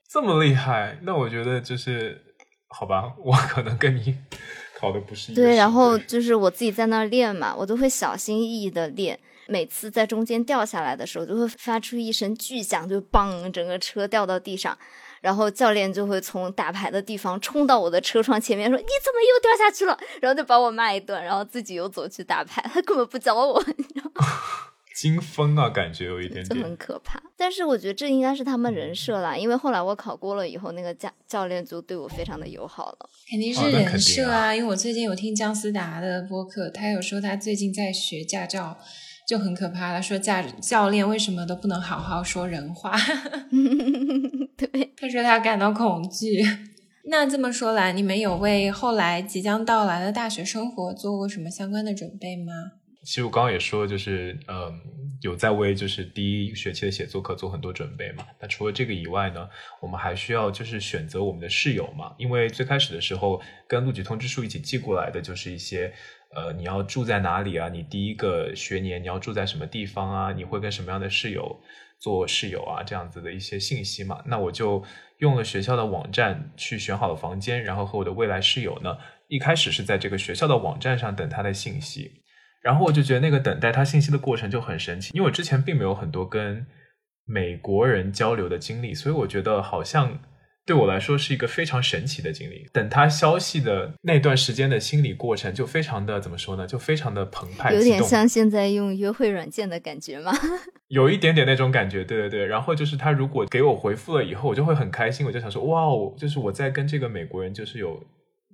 [0.08, 0.98] 这么厉害？
[1.02, 2.22] 那我觉得就是
[2.68, 4.16] 好吧，我可能跟你
[4.78, 5.56] 考的不是一对。
[5.56, 9.18] 然后就是我自己在那儿练嘛，我都会小心翼翼的练。
[9.52, 14.76] 每次在中间掉下来的时候，就会发出一声巨响，就嘣，整个车掉到地上，
[15.20, 24.26] 然后教练就会从打牌的地方冲到我的车窗前面说：“你怎么又掉下去了？”然后就把我骂一顿，然后自己又走去打牌，他根本不教我，你知道吗？
[24.94, 27.20] 惊风啊，感觉有一点点，很可怕。
[27.34, 32.98] 但是我觉得这应该是他们人设啦，因为后来我考过了以后，那个教教练就对我非常的友好了。
[33.30, 38.78] 肯定是人设啊，因为我最近有听姜思达的播客，他有说他最近在学驾照。
[39.26, 42.92] 就很可怕了，说驾教练为什么都不能好好说人话？
[44.58, 46.42] 对，他说他感到恐惧。
[47.04, 52.52] 那这么说来，你们有为后来即将到来的大学生活做过什么相关的准备吗？
[53.04, 54.72] 其实我刚刚也说，就是嗯，
[55.20, 58.24] 有在为就是第一学期的写作课做很多准备嘛。
[58.40, 59.48] 那除了这个以外呢，
[59.80, 65.92] 我们还需要就是选择我们的室友嘛，因为最开始的时候跟录取通知书一起寄过来的就是一些。
[66.34, 67.68] 呃，你要住在哪里啊？
[67.68, 70.32] 你第一个学年你要住在什么地方啊？
[70.32, 71.60] 你会跟什么样的室友
[71.98, 72.82] 做室友啊？
[72.82, 74.22] 这样子的一些信息嘛。
[74.26, 74.82] 那我就
[75.18, 78.96] 用了学校的网站去选好了房间，然后和我的未来室友呢，
[79.28, 82.22] 一开始是在这个学校的网站上等他的信息。
[82.62, 86.66] 然后我就觉得那个等待他信息的过程就很神奇，因为我之前并没有很多跟
[87.26, 90.18] 美国人交流的经历，所以我觉得好像。
[90.64, 92.68] 对我来说是一个非常神奇的经历。
[92.72, 96.66] 等他消息的那段时间的心理过程，就非常的怎么说呢？
[96.66, 100.32] 就非常的澎湃，有点像现在用约会软件的感觉吗？
[100.88, 102.46] 有一点点那种感觉，对对对。
[102.46, 108.00] 然后就是他如果给我回复了以后，我就会很开心，我就想说，哇哦，就是我在跟这个美国人就是有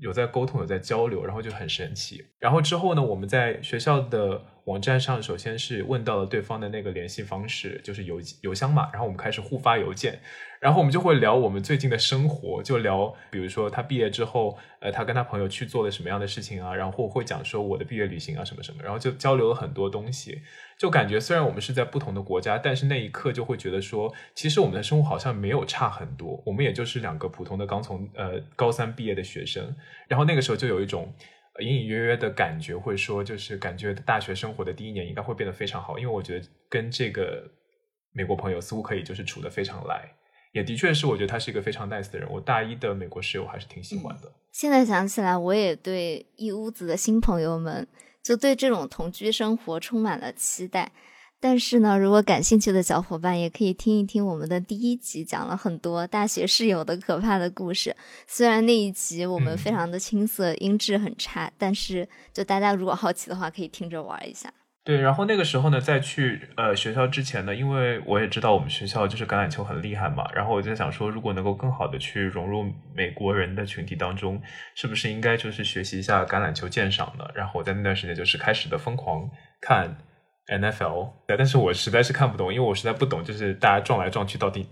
[0.01, 2.25] 有在沟通，有在交流，然后就很神奇。
[2.39, 8.89] 然后之后呢，我们在学校的网站上，首先是问到了对方的那个联系方式，就是邮邮箱嘛。
[8.93, 10.21] 然后我们开始互发邮件。
[10.61, 20.43] 然后我们就会聊我们最近的生活，就聊，比如说他毕业之后，呃，他跟他朋友去做了什么样的事情啊，然后会讲说我的毕业旅行啊什么什么，然后就交流了很多东西，
[20.77, 29.73] 就感觉虽然我们是在不同的国家，但是那一刻就会觉得说，其实我们的生活好像没有差很多，我们也就是两个普通的刚从呃高三毕业的学生，
[30.09, 31.15] 然后那个时候就有一种
[31.61, 37.51] 隐隐约约的感觉，会说就是感觉大学生活的第一年应该会变得非常好，因为我觉得跟这个
[38.13, 40.09] 美国朋友似乎可以就是处得非常来。
[40.53, 42.29] 也的确是，我觉得他是一个非常 nice 的人。
[42.31, 44.33] 我大一的美国室友还是挺喜欢的。
[44.51, 47.87] 现在想起来，我也对一屋子的新朋友们，
[48.25, 50.91] 就对这种同居生活充满了期待。
[51.41, 57.95] 但是呢，如果感兴趣的小伙伴也可以听一听我们的第一集，讲了很多大学室友的可怕的故事。
[58.27, 64.53] 虽然那一集我们非常的青涩，音质很差，但是就大家如果好奇的话，可以听着玩一下。
[64.85, 72.65] 对，然后那个时候呢，在去呃学校之前呢，因为我也知道我们学校就是橄榄球很厉害嘛，然后我就想说，如果能够更好的去融入
[72.95, 74.41] 美国人的群体当中，
[74.75, 77.25] 是不是应该就是学习一下橄榄球鉴赏呢？
[77.35, 79.29] 然后我在那段时间就是开始的疯狂
[79.61, 79.99] 看
[80.49, 84.67] NFL，但是我实在是看不懂，因为我实在不懂，就是大家撞来撞去到底。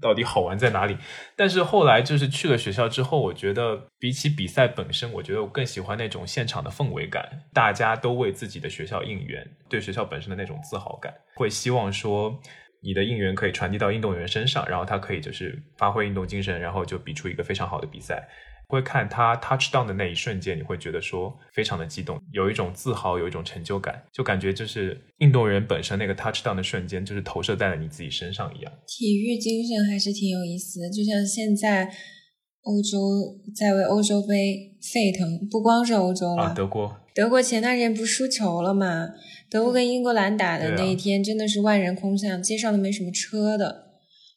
[0.00, 0.96] 到底好玩在哪里？
[1.34, 7.26] 但是后来就是去了学校之后，我觉得比起比赛本身，我觉得我更喜欢那种现场的氛围感。
[7.54, 12.38] 大家都为自己的学校应援，对学校本身的那种自豪感，会希望说
[12.82, 18.28] 你的应援可以传递到运动员身上，然后他可以就是发挥运动精神，然后就比出一个非常好的比赛。
[18.70, 28.72] 会看他 touch down 的那一瞬间，你会觉得说非常的激动，有一种自豪，有一种成就感，就感觉就是运动员本身那个 touch down 的瞬间，就是投射在了你自己身上一样。
[28.86, 31.92] 体育精神还是挺有意思的，就像现在
[32.62, 39.08] 欧洲在为欧洲杯沸腾，不光是欧洲了，德国，德国前段时间不输球了嘛？
[39.50, 43.86] 德国跟英格兰打的那一天，真的是万人空巷，街上都没什么车的。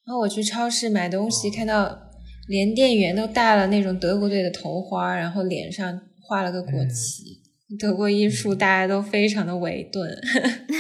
[0.06, 2.13] 然后我去超市买东西，看到。
[2.48, 7.42] 连店员都戴了那种德国队的头花，然后脸上画了个国旗。
[7.80, 10.16] 德国艺术大家都非常的维顿。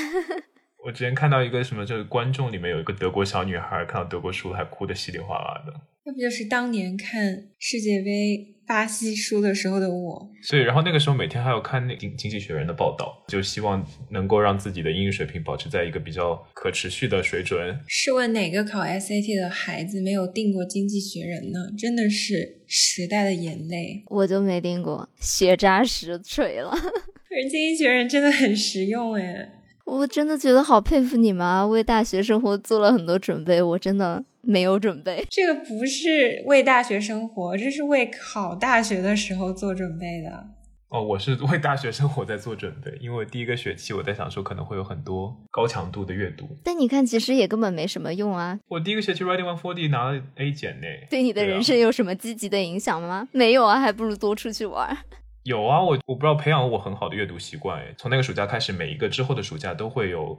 [0.85, 5.73] 我之前看到一个什么，就是观众里面有一个德国小女孩，看到德国输了还哭的稀里哗啦的。
[6.05, 8.52] 那不就是当年看世界杯？
[8.65, 17.77] 巴西输的时候的我，所以然后那个时候每天还要看那经经济学人的报道，就希望能够让自己的英语水平保持在一个比较可持续的水准。
[17.87, 21.59] 试问哪个考 SAT 的孩子没有订过经济学人呢？
[21.77, 24.03] 真的是时代的眼泪。
[24.07, 26.71] 我就没订过，学渣实锤了。
[27.33, 29.49] 可是经济学人真的很实用哎，
[29.85, 34.23] 我真的觉得好佩服你们啊，为大学生活做了很多准备，我真的。
[34.45, 40.45] 没有准备，这个不是为大学生活，这是为考大学的时候做准备的。
[40.89, 46.47] 哦，我是为大学生活在做准备，因为第一个学期我在想说可能会有很多高强度的阅读。
[46.63, 48.59] 但你看，其实也根本没什么用啊。
[48.67, 53.27] 我第一个学期 writing one forty 拿了 A 减呢，对你的人生有什么积极的影响吗？
[53.31, 54.95] 没有啊，还不如多出去玩。
[55.43, 60.37] 有啊，我我不知道培养了我很好的阅读习惯哎，从那个暑假开始，每一个之后的暑假都会有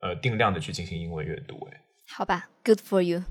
[0.00, 1.80] 呃定量的去进行英文阅读哎。
[2.08, 3.22] 好吧，Good for you。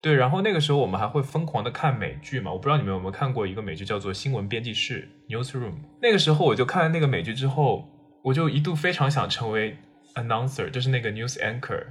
[0.00, 5.74] 对，然后那个时候我们还会疯狂的看美剧嘛，我不知道你们有没有看过一个美剧叫做《新闻编辑室》（Newsroom）。
[6.00, 7.88] 那个时候我就看了那个美剧之后，
[8.22, 9.76] 我就一度非常想成为
[10.14, 11.82] announcer，就是那个 news anchor。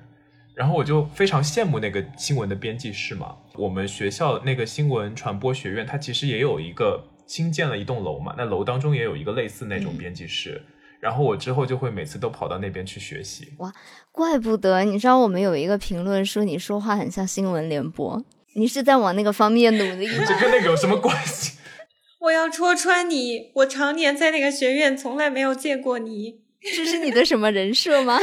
[0.56, 3.36] 然后我就非常羡慕那个新闻的编辑室嘛。
[3.56, 10.64] 我们学校那个新闻传播学院，它其实也有一个新建了一栋楼嘛，那楼当中也有一个类似那种编辑室。
[11.00, 13.54] 然后我之后就会每次都跑到那边去学习。
[13.60, 13.72] 哇，
[14.12, 14.84] 怪不得！
[14.84, 18.24] 你知道我们有一个评论说你说话很像新闻联播，
[18.56, 20.24] 你是在往那个方面努力吗？
[20.28, 21.58] 这跟那个有什么关系？
[22.22, 23.52] 我要戳穿你！
[23.56, 26.42] 我常年在那个学院，从来没有见过你。
[26.76, 28.18] 这是你的什么人设吗？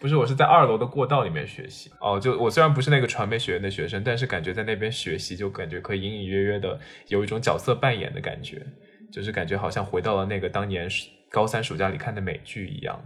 [0.00, 1.90] 不是，我是在二楼的过道里面学习。
[2.00, 8.60] 哦，就我虽然不是那个传媒学院的学生，但是感觉在那边学习，就感觉可以隐隐约约的有一种角色扮演的感觉，
[9.12, 10.88] 就是感觉好像回到了那个当年。
[11.30, 13.02] 高三暑假里看的美剧一样。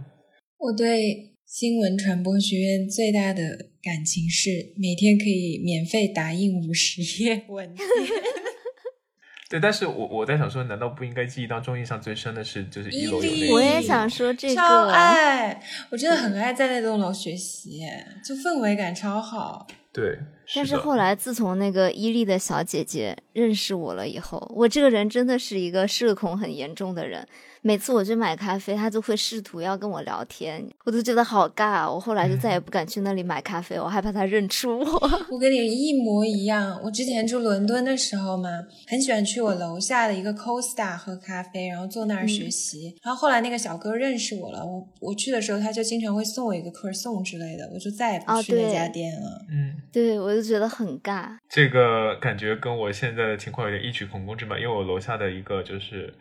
[0.57, 3.43] 我对新闻传播学院最大的
[3.83, 7.85] 感情是每天可以免费打印五十页文 件。
[9.47, 13.53] 对，但是我我在想说，难道不应该记忆当中印象最深的是就是一楼有那个？
[13.53, 14.55] 我也想说这个。
[14.55, 15.61] 超爱，
[15.91, 17.81] 我真的很爱在那栋楼学习，
[18.27, 19.67] 就氛围感超好。
[19.93, 20.17] 对。
[20.55, 27.27] 但是后来自从那个伊利的小姐姐认识我了以后，我这个人真的是一个社恐很严重的人。
[27.65, 31.91] 每次我去买咖啡，他就会试图要跟我聊天，我都觉得好尬。
[31.91, 35.09] 我后来就再也不敢去那里买咖啡，我害怕他认出我。
[35.33, 36.79] 我跟你一模一样。
[36.83, 38.49] 我之前住伦敦的时候嘛，
[38.85, 42.95] 很喜欢去我楼下的一个 Costa 喝咖啡，然后坐那儿学习。
[43.01, 49.43] 然后后来那个小哥认识我了，我我去的时候他就经常会送我一个客送之类的，我就再也不去那家店了。
[49.49, 51.35] 嗯，对，我就觉得很尬。
[51.49, 56.13] 这个感觉跟我现在的情况有点异曲同工之妙，因为我楼下的一个就是。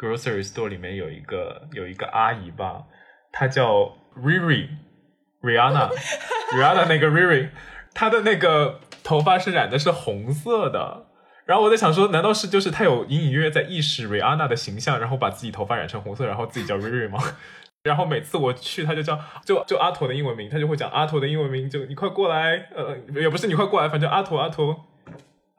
[0.00, 2.84] Grocery store 里面有一个有一个阿姨吧，
[3.30, 7.50] 她叫 Riri，Rihanna，Rihanna 那个 Riri，
[7.92, 11.08] 她的那个头发是染的是红色的。
[11.44, 17.18] 然后我在想说，难道是就是她有隐隐约约在意识 Rihanna 的形象，然后把自己头发染成红色，然后自己叫 Riri 吗？
[17.84, 24.86] 然后每次我去，他就叫就就阿驼的英文名，他就会讲阿驼的英文名，就你快过来，呃，也不是你快过来，反正阿驼阿驼。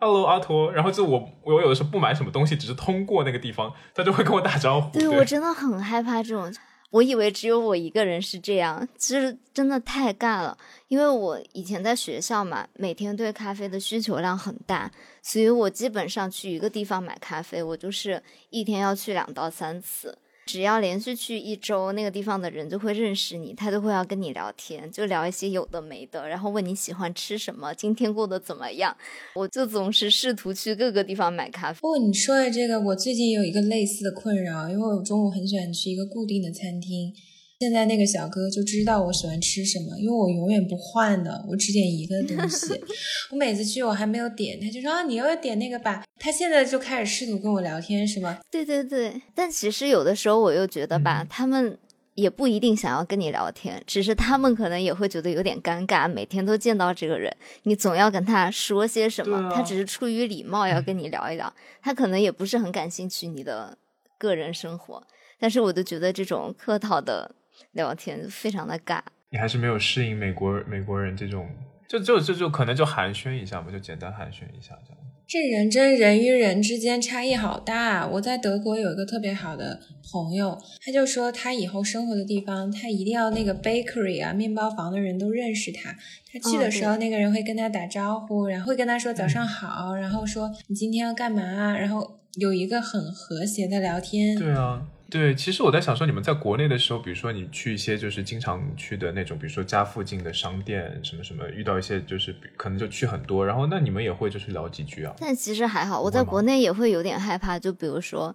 [0.04, 0.72] Hello，阿托。
[0.72, 4.98] 然后就我，我有的时候不买什么东西，只是通过那个地方，他就会跟我打招呼。
[4.98, 6.52] 对我真的很害怕这种。
[6.90, 10.58] 我以为只有我一个人是这样，其实真的太尬了。
[10.88, 14.92] 因为我以前在学校嘛，每天对咖啡的需求量很大，
[15.22, 20.18] 所以我基本上去一个地方买咖啡，我就是一天要去两到三次。
[20.46, 28.96] 只要连续去一周，那个地方的人就会认识你，他就会要跟你聊天，就聊一些有的没的，然后问你喜欢吃什么，今天过得怎么样。
[29.36, 31.80] 我就总是试图去各个地方买咖啡。
[31.82, 37.14] 不你说的这个，我最近有一个类似的困扰，因为我中午很喜欢去一个固定的餐厅。
[37.62, 42.74] 现在那个小哥就知道我喜欢吃什么，因为我永远不换的，我只点一个东西。
[43.30, 46.04] 我每次去我还没有点，他就说啊，你要点那个吧。
[46.18, 48.40] 他现在就开始试图跟我聊天，是吗？
[48.50, 51.78] 对对对，但其实有的时候我又觉得吧，他们
[52.16, 57.32] 也不一定想要跟你聊天，只是他们可能也会觉得有点尴尬，每天都见到这个人，
[57.62, 61.54] 你总要跟他说些什么，他只是出于礼貌要跟你聊一聊，
[61.84, 63.78] 他可能也不是很感兴趣你的
[64.18, 65.04] 个人生活，
[65.40, 67.36] 但是我就觉得这种客套的。
[67.72, 71.48] 聊天非常的尬，你还是没有适应美国美国人这种，
[71.88, 74.98] 就就就就可能就寒暄一下嘛，就简单寒暄一下这样。
[75.28, 78.06] 这人真人与人之间差异好大。
[78.06, 79.80] 我在德国有一个特别好的
[80.12, 85.96] 朋友，他就说他以后生活的地方，他一定要那个 bakery 啊，面包房的人都认识他。
[86.34, 94.38] 他去的时候，那个人会跟他打招呼，然后会跟他说早上好，然后说你今天要干嘛，然后有一个很和谐的聊天。
[94.38, 94.86] 对啊。
[95.12, 105.14] 对，其实我在想说，你们在国内的时候，比如说你去一些就是经常去的那种，比如说家附近的商店什么什么，遇到一些就是可能就去很多，然后那你们也会就是聊几句啊？
[105.20, 108.34] 但其实还好，我在国内也会有点害怕，就比如说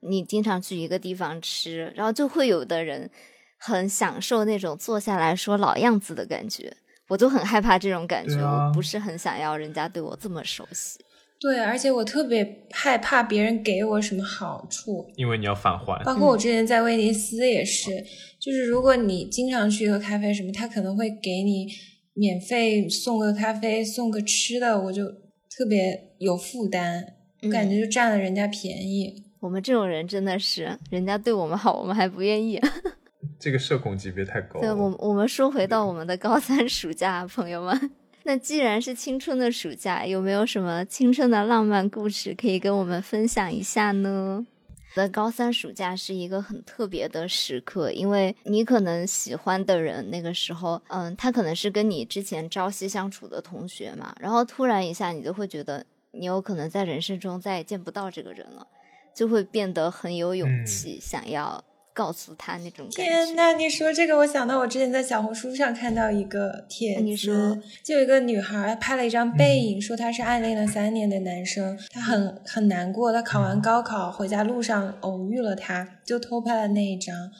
[0.00, 3.10] 你经常去一个地方吃，然后就会有的人
[3.58, 6.74] 很享受那种坐下来说老样子的感觉，
[7.08, 11.04] 我就很害怕这种感觉，我不是很想要人家对我这么熟悉。
[11.44, 16.02] 对，而且我特别害怕别人给我什么好处，因为你要返还。
[16.02, 18.02] 包括我之前在威尼斯也是，
[18.40, 21.66] 就是如果你经常去喝咖啡什么，他可能会给你
[22.14, 27.04] 免费送个咖啡，送个吃的，我就特别有负担，
[27.42, 29.24] 我感觉就占了人家便宜。
[29.40, 32.58] 我们这种人真的是，人家对我们好，我们还不愿意。
[33.38, 34.60] 这个社恐级别太高。
[34.60, 37.90] 对，我我们说回到我们的高三暑假，朋友们。
[38.26, 44.46] 那既然是青春的暑假，有没有什么青春的浪漫故事可以跟我们分享一下呢？
[44.94, 58.66] 的高三暑假是一个很特别的时刻，因为你可能喜欢的人那个时候，嗯，他可能是跟你之前朝夕相处的同学嘛，然后突然一下，你就会觉得你有可能在人生中再也见不到这个人了，
[59.14, 61.62] 就会变得很有勇气，想要。
[61.94, 77.30] 告诉他那种天呐，你说这个，我想到我之前在小红书上看到一个帖子，就有一个女孩拍了一张背影，说她是暗恋了三年的男生，她很很难过，她考完高考回家路上偶遇了他，就偷拍了那一张，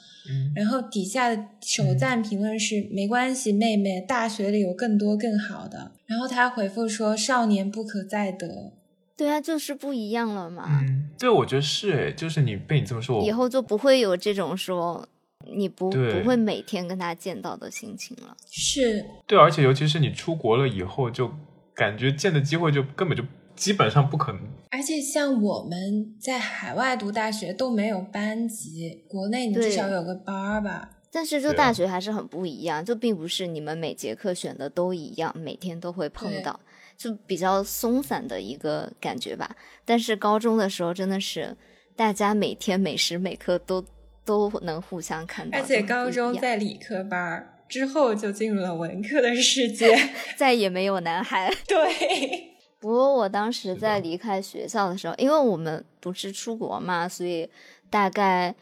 [0.55, 8.71] 然后底下的首赞评论是没关系，妹妹，大学里有更多更好的，然后他回复说少年不可再得。
[9.17, 10.65] 对啊，就是不一样了嘛。
[10.67, 15.07] 嗯，对，我觉得是诶，就是你被你这么说，以后就不会有这种说
[15.47, 18.35] 你不不会每天跟他见到的心情了。
[18.51, 21.31] 是，对，而且尤其是你出国了以后，就
[21.73, 23.23] 感觉见的机会就根本就
[23.55, 24.41] 基本上不可能。
[24.71, 30.89] 而且像我们在海外读大学都没有班级，国内你至少有个班儿吧。
[31.09, 36.59] 但是就大学还是很不一样，就并不是你们每节课选的都一样，每天都会碰到。
[36.97, 41.55] 就比较松散的一个感觉吧，但是高中的时候真的是
[41.95, 43.83] 大家每天每时每刻都
[44.23, 49.97] 都能互相看到，而且高中在理科班之后就进入了文科的世界，
[50.37, 51.53] 再也没有男孩。
[51.67, 57.49] 对，不过我当时在离开学校的时候，因为我们不是出国嘛，所以
[57.89, 58.55] 大概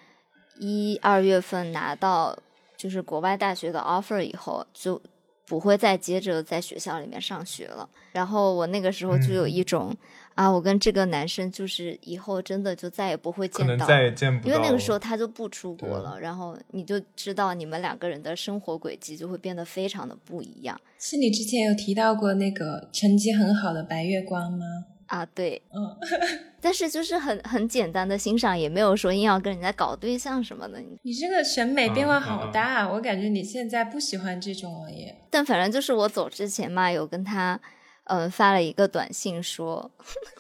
[0.60, 2.38] 一二月份拿到
[2.76, 5.02] 就是国外大学的 offer 以后就。
[5.46, 7.88] 不会再接着在学校里面上学了。
[8.12, 9.96] 然后我那个时候就有一种
[10.36, 14.54] 啊，我跟这个男生就是以后真的就再也不会见到，再也见不到。
[14.54, 20.80] 因为那个时候他就不出国了，然后你就知道你们两个人的生活轨迹就会变得非常的不一样。
[21.00, 24.66] 是你之前有提到过那个成绩很好的白月光吗？
[25.08, 25.98] 啊，对，嗯，
[26.62, 30.82] 但是就是很很简单的欣赏，也没有说硬要跟人家搞对象什么的。
[31.04, 35.16] 你这个审美变化好大，我感觉你现在不喜欢这种了耶。
[35.30, 37.60] 但反正就是我走之前嘛，有跟他
[38.06, 39.92] 嗯发了一个短信说，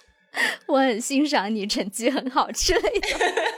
[0.67, 3.07] 我很欣赏你，成绩很好之类的。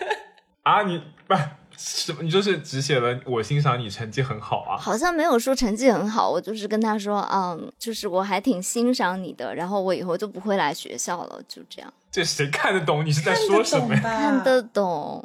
[0.64, 0.98] 啊，你
[1.28, 1.36] 不。
[1.78, 2.22] 什么？
[2.24, 4.78] 你就是只写了我欣赏你成绩很好啊？
[4.78, 11.94] 好像没有说成绩很好，我就是跟他说，嗯，就是我还挺欣赏你的，然后我以后就不会来学校了，就这样。
[12.12, 13.06] 这谁看得懂？
[13.06, 14.02] 你是在说什么呀？
[14.02, 15.24] 看得懂。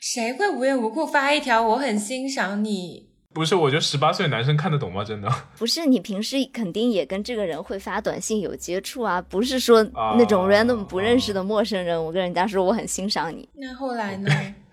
[0.00, 3.06] 谁会无缘无故发一条我很欣赏你？
[3.32, 5.04] 不是，我觉得十八岁男生看得懂吗？
[5.04, 5.30] 真的？
[5.58, 14.30] 不是，你平时肯定也跟这个人会发短信有接触啊，不是说啊那种 random 不认识的陌生人，我跟人家说我很欣赏你，那后来呢？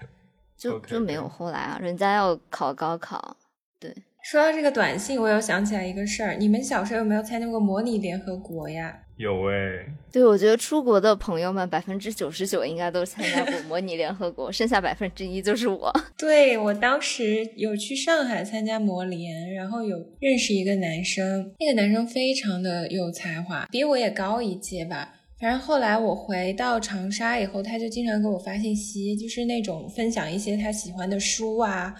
[0.57, 3.37] 就就没有后来啊，人家要考高考，
[3.79, 3.93] 对
[4.23, 8.99] 说到这个短信，我又想起来一个事儿，你们小时候有没有参加过模拟联合国呀？
[9.15, 15.91] 有哎，对，我觉得出国的朋友们百分之九十九应该都参加过模拟联合国， 剩下百分之一就是我。
[16.17, 25.13] 对我当时有去上海参加模联，然后有认识一个男生，那个男生非常的有才华，比我也高一届吧。
[25.39, 31.93] 反正后来我回到长沙以后，他就经常给我发信息，就是那种分享一些他喜欢的书啊，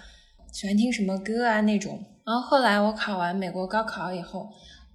[0.52, 2.02] 喜欢听什么歌啊那种。
[2.26, 4.48] 然后后来我考完美国高考以后，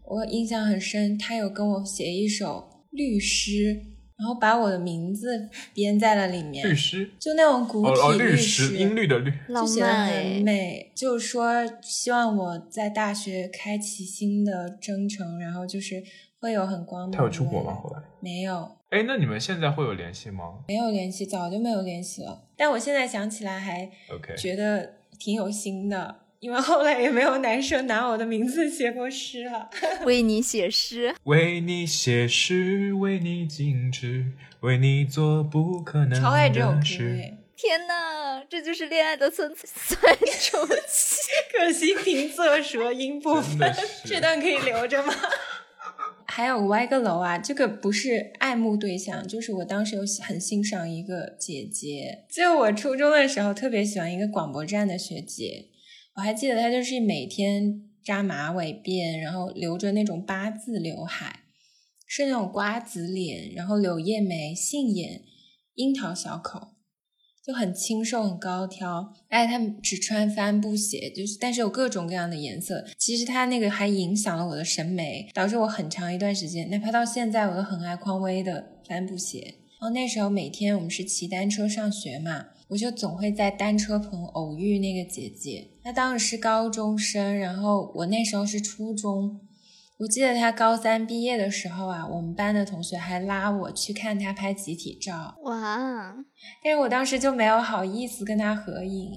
[0.05, 3.81] 我印象很深，他有跟我写一首律诗，
[4.17, 16.03] 然后把我的名字编在了里面律，诗就那种古哦哦，体律诗，师音律的律，浪就写的漫很哎，美，就是说希望我在大学开启新的征程，然后就是
[16.43, 17.17] 会有很光明。
[17.17, 17.73] 他有出国吗？？
[17.73, 18.01] 后来？
[18.19, 22.43] 没有，哎，那你们现在会有联系吗没有联系，早就没有联系了。
[22.57, 29.69] 但我现在想起来还？OK，觉得挺有心的，因为后来也没有男生拿我的名字写过诗了。
[30.03, 34.25] 为你写诗，为你写诗，为你静止，
[34.59, 36.79] 为你做不可能超爱这首歌
[37.55, 41.21] 天呐，这就是恋爱的酸酸楚气。
[41.53, 43.73] 可惜平仄舌音不分，
[44.03, 45.13] 这段可以留着吗？
[46.35, 55.67] 还有歪个楼啊，这个不是爱慕对象，就是我当时有很欣赏一个姐姐，就我初中的时候特别喜欢一个广播站的学姐，
[56.15, 61.41] 我还记得她就是每天扎马尾辫，然后留着那种八字刘海，
[62.07, 65.21] 是那种瓜子脸，然后柳叶眉、杏眼、
[65.75, 66.72] 樱桃小口。
[67.45, 72.85] 就很清瘦、很高挑，而且他们只穿帆布鞋，就是但是有各种各样的颜色。
[72.97, 79.55] 其实他那个还影响了我的审美，导致我很长一段时间，哪怕到现在，我都很爱匡威的帆布鞋。
[79.81, 85.67] 然后那时候每天我们是骑单车上学嘛，我就总会在单车棚偶遇那个姐姐。
[85.83, 89.41] 她当时是高中生，然后我那时候是初中。
[89.99, 95.35] 我记得他高三毕业的时候啊，我们班的同学还拉我去看他拍集体照。
[95.43, 96.15] 哇，
[96.63, 99.09] 但是我当时就没有好意思跟他合影，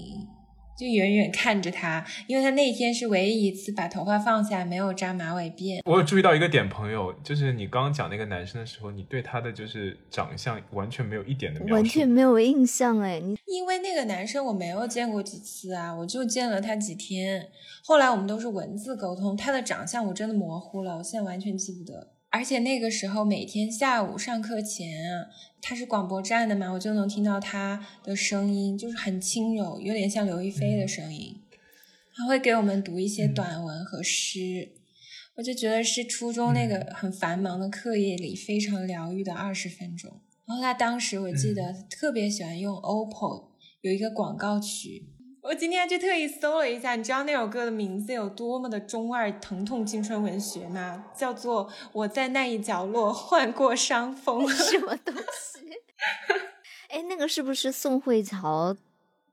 [0.77, 5.81] 就远远看着他，因为他那天是唯一一次把头发放下，没有扎马尾辫。
[5.85, 17.47] 我有注意到一个点，朋友，就是你刚刚讲那个男生的时候，你对他的就是长相完全没有一点的完全没有印象哎，你因为那个男生我没有见过几次啊，我就见了他几天。
[17.83, 22.16] 后来我们都是文字沟通，他的长相我真的模糊了，我现在完全记不得。
[22.37, 25.25] 而且那个时候每天下午上课前啊，
[25.59, 31.41] 他是广播站的嘛，我就能听到他的声音，就是很轻柔，有点像刘亦菲的声音。
[32.15, 34.69] 他会给我们读一些短文和诗，
[35.37, 40.21] 我就觉得是初中那个很繁忙的课业里非常疗愈的二十分钟。
[40.45, 43.47] 然后他当时我记得特别喜欢用 OPPO
[43.81, 45.09] 有一个广告曲，
[45.47, 51.05] 我今天还去特意搜了一下，你知道那首歌的名字有多么的中二疼痛青春文学吗？
[51.15, 54.45] 叫做《我在那一角落患过伤风》。
[54.51, 55.21] 什么东西？
[56.89, 58.75] 哎，那个是不是宋慧乔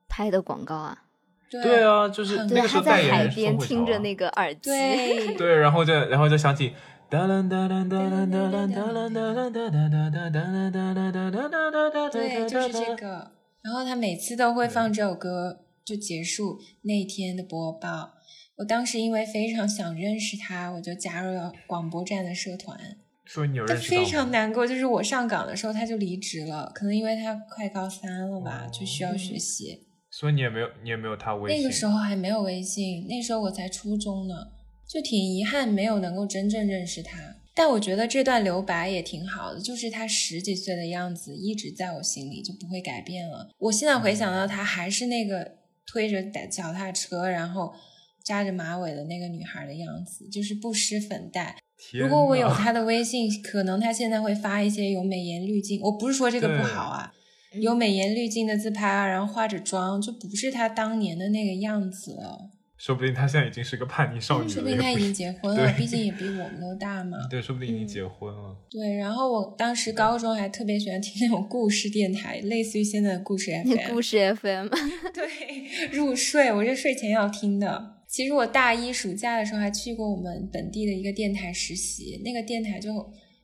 [0.07, 1.03] 拍的广告啊？
[1.49, 6.73] 对对，啊，就是很对，那个时他在候代言人是海边宋慧乔啊听着那个耳机，对 对，然后就然后就想起
[7.09, 13.31] 哒啦哒啦哒啦哒啦哒啦哒啦哒啦哒啦哒啦哒啦哒啦哒啦哒啦对，就是这个。
[13.61, 18.13] 然后他每次都会放这首歌，就结束那天的播报。
[18.57, 22.97] 我当时因为非常想认识他，我就加入了广播站的社团。
[23.25, 29.85] 说你有认识到吗常难过，就是我上岗的时候他就离职了，可能因为他快高三了吧，就需要学习。
[30.09, 34.33] 所以你也没有你也没有他微信，那个时候还没有微信，那时候我才初中呢，
[34.87, 37.35] 就挺遗憾没有能够真正认识他。
[37.53, 43.49] 但我觉得这段留白也挺好的，就是他十几岁的样子一直在我心里，就不会改变了。
[43.57, 45.54] 我现在回想到他还是那个
[45.85, 47.73] 推着脚踏车，然后
[48.23, 51.55] 扎着马尾的那个女孩的样子，就是不施粉黛。
[51.93, 55.79] 如果我有她的微信，可能她现在会发一些有美颜滤镜。
[55.81, 57.11] 我不是说这个不好啊，
[57.61, 62.51] 有美颜滤镜的自拍啊，然后化着妆，就不是她当年的那个样子了。
[62.85, 67.17] 说不定他现在已经是个叛逆少女了，说不定他已经结婚 了，毕竟也比我们都大嘛。
[67.27, 68.55] 对，说不定已经嗯结婚了。
[68.69, 73.91] 对，然后我当时高中还特别喜欢听那种故事电台，类似于现在的故事 FM。
[73.91, 74.67] 故事 FM，
[75.11, 77.95] 对，入睡，我是睡前要听的。
[78.07, 82.93] 其实我大一暑假的时候还去过我们本地的一个电台实习，那个电台就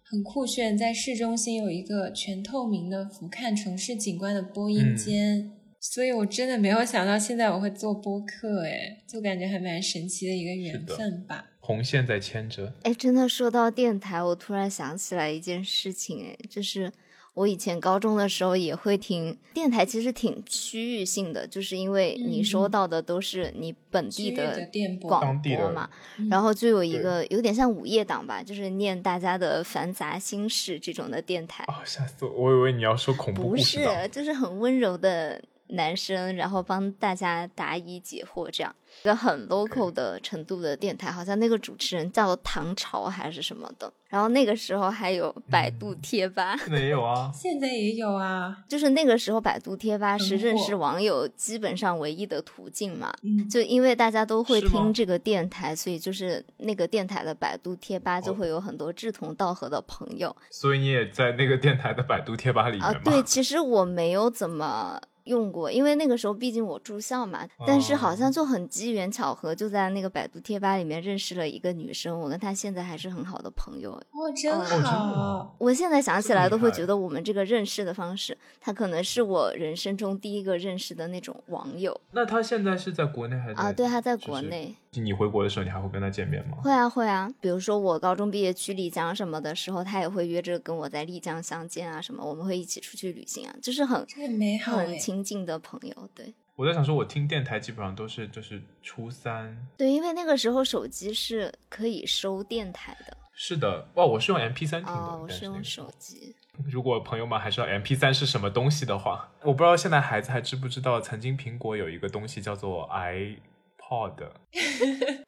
[0.03, 5.51] 很酷炫，在市中心有一个全透明的俯瞰城市景观的播音嗯间。
[5.81, 11.47] 所以我真的没有想到现在我会做播客，哎，就感觉还蛮神奇的一个缘分吧。
[11.59, 12.71] 红线在牵着。
[12.83, 16.91] 哎，真的说到电台，我突然想起来一件事情，哎，就是。
[17.33, 24.67] 我以前高中的时候也会听电台，其实挺区域性的，就是因为你收到的都是你本地的
[24.99, 25.89] 广播嘛，
[26.29, 31.63] 然后就有一个有点像午夜档吧，就是念大家的繁杂心事这种的电台。
[31.69, 32.31] 哦，吓死我！
[32.31, 33.77] 我以为你要说恐怖故事。
[33.77, 35.41] 不是，就是很温柔的。
[35.71, 43.91] 男生，然后帮大家答疑解惑，这样一个很 local 的程度的电台，好像那个主持人叫唐朝还是什么的。
[44.09, 48.57] 然后那个时候还有百度贴吧，现在也有啊， 现在也有啊。
[48.67, 53.13] 就是那个时候百度贴吧是认识网友基本上唯一的途径嘛。
[53.23, 60.35] 嗯，就因为大家都会听这个电台，所以就是那个电台的百度贴吧就会有很多志同道合的朋友。
[60.49, 62.93] 所以你也在那个电台的百度贴吧里面啊？
[63.05, 64.99] 对，其实我没有怎么。
[65.25, 73.91] 用过，因为那个时候毕竟我住校嘛，但是好像就很机缘巧合，就在那个百度贴吧里面认识了一个女生，我跟她现在还是很好的朋友。
[73.91, 74.53] 哦，真
[74.83, 75.55] 好！
[75.57, 81.99] 我现在想起来都会觉得我们这个认识的方式，她可能是我人生中第一个认识的那种网友。
[82.11, 83.55] 那她现在是在国内还是？
[83.55, 84.75] 啊，对，她在国内。
[84.93, 86.57] 你回国的时候，你还会跟她见面吗？
[86.61, 87.31] 会啊，会啊。
[87.39, 96.09] 比如说我高中毕业去丽江什么的时候，她也会约着跟我在丽江相见啊，什么我们会一起出去旅行啊，就是很很美好、很亲近的朋友。
[96.15, 99.55] 对，我在想说，我听电台基本上都是就是初三。
[99.77, 103.17] 对，因为那个时候手机是可以收电台的。
[103.33, 104.99] 是的，哇，我是用 M P 三听的。
[104.99, 106.35] 哦，我是用手机。
[106.69, 113.35] 如果朋友们还知道 M P 三是什么东西的话，我不知道现在孩子还知不知道，曾经苹果有一个东西叫做 i。
[113.91, 114.15] pod，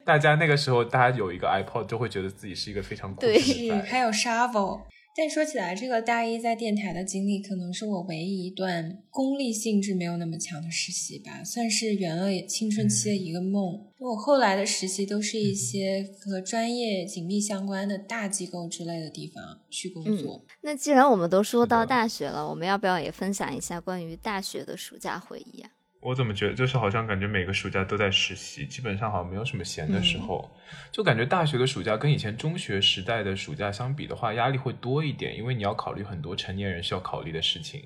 [0.06, 4.80] 大家那个时候，大家有一个 ipod，就会觉得自己是一个非常酷的是，还有 shovel。
[5.16, 13.86] 但说起来，这个大一在电台的经历，可能是我唯一一段功利性质没有那么强的实习吧，算是圆了青春期的一个梦。
[14.00, 20.44] 我后来的实习都是一些和专业紧密相关的大机构之类的地方去工作。
[20.62, 25.70] 那既然我们都说到大学了，我们要不要也分享一下关于大学的暑假回忆啊？
[26.04, 30.54] 我怎么觉得就是好像感觉每个暑假都在实习，基本上好像没有什么闲的时候，
[30.92, 37.82] 就感觉大学的暑假跟以前中学时代的暑假相比的话，压力会多一点，因为你要考虑很多成年人需要考虑的事情。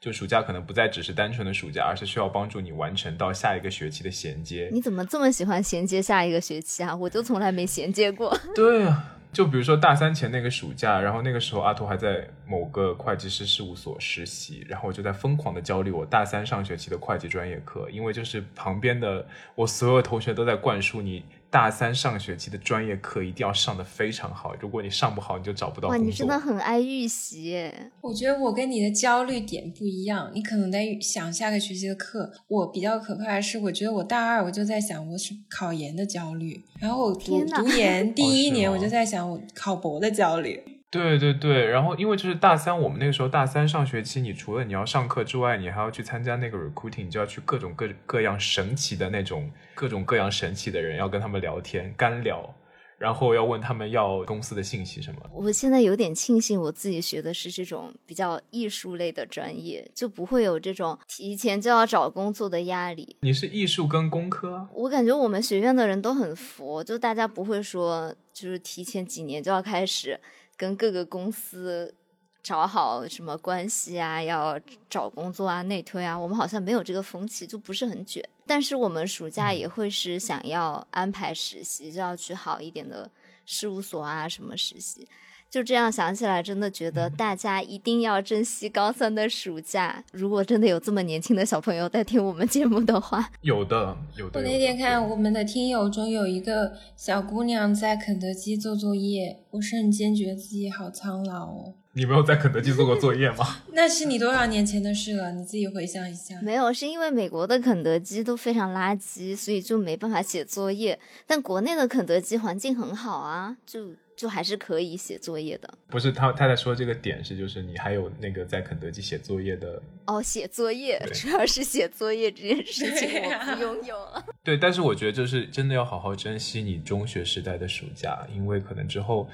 [0.00, 4.68] 就暑假可能不再只是单纯的暑假，而是需要帮助你完成到下一个学期的衔接。
[4.72, 6.96] 你怎么这么喜欢衔接下一个学期啊？
[6.96, 8.36] 我就从来没衔接过。
[8.56, 9.19] 对啊。
[9.32, 19.24] 就比如说大三前那个暑假，然后那个时候阿图还在某个会计师事务所实习，然后我就在疯狂的焦虑我大三上学期的会计专业课，因为就是旁边的
[19.54, 21.24] 我所有同学都在灌输你。
[21.50, 25.98] 大三上学期的专业课一定要上的非常好，如果你上不好，你就找不到工作。
[25.98, 27.68] 哇，你真的很爱预习。
[28.00, 32.32] 我觉得我跟你的焦虑点不一样，你可能在想下个学期的课。
[32.46, 40.62] 我比较可怕的是，我觉得我大二我就在想我是考研的焦虑，然后我读读研 第一年我就在想我考博的焦虑。
[40.92, 49.48] 对对对，然后因为就是大三，我们那个时候大三上学期，你除了你要上课之外，你还要去参加那个 recruiting，你就要去各种各各样神奇的那种
[49.80, 52.54] 各种各样神奇的人，要跟他们聊天干聊，
[52.98, 55.20] 然后要问他们要公司的信息什么。
[55.32, 63.16] 我现在有点庆幸我自己学的是这种比较艺术类的专业，就不会有这种提前就要找工作的压力。
[63.22, 64.68] 你是艺术跟工科？
[64.74, 70.20] 我感觉我们学院的人都很佛，就大家不会说就是提前几年就要开始。
[70.58, 71.94] 跟各个公司
[72.42, 74.22] 找好什么关系啊？
[74.22, 74.60] 要
[74.90, 78.22] 找工作啊，内推啊，我们好像没有这个风气，就不是很卷。
[78.50, 83.08] 但是我们暑假也会是想要安排实习，就要去好一点的
[83.46, 85.06] 事务所啊，什么实习。
[85.48, 90.02] 就这样想起来，真的觉得大家一定要珍惜高三的暑假。
[90.10, 94.40] 如果真的有这么年轻的小朋友在听我们节目的话，有的，有的。
[94.40, 101.74] 我那天看我们的听友中有一个小姑娘在肯德基做作业，我瞬间觉得自己好苍老哦。
[101.92, 103.62] 你没有在肯德基做过作业吗？
[103.72, 105.32] 那是你多少年前的事了？
[105.32, 106.40] 你自己回想一下。
[106.40, 110.98] 没有，是因为美国的肯德基都非常垃圾，所以就没办法写作业。
[111.26, 113.94] 但国内的肯德基环境很好啊，就。
[114.16, 124.22] 就还是可以写作业的，不是他他在说这个点是，就是你还有那个在肯德基写作业的哦，写作业主要是写作业这件事情我不拥有了。
[124.44, 129.26] 对，但是我觉得就是真的要好好珍惜你中学时代的暑假，因为可能之后，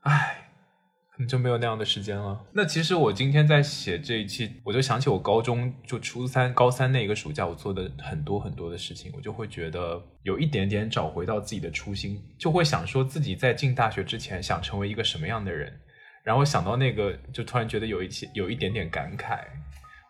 [0.00, 0.49] 唉。
[1.20, 2.40] 你就没有那样的时间了。
[2.50, 15.70] 那其实我今天在写这一期，我就想起我高中就初三、高三那一个暑假，我做的很多很多的事情，我就会觉得有一点点找回到自己的初心，就会想说自己在进大学之前想成为一个什么样的人，
[16.24, 19.40] 然后想到那个，就突然觉得有一些有一点点感慨。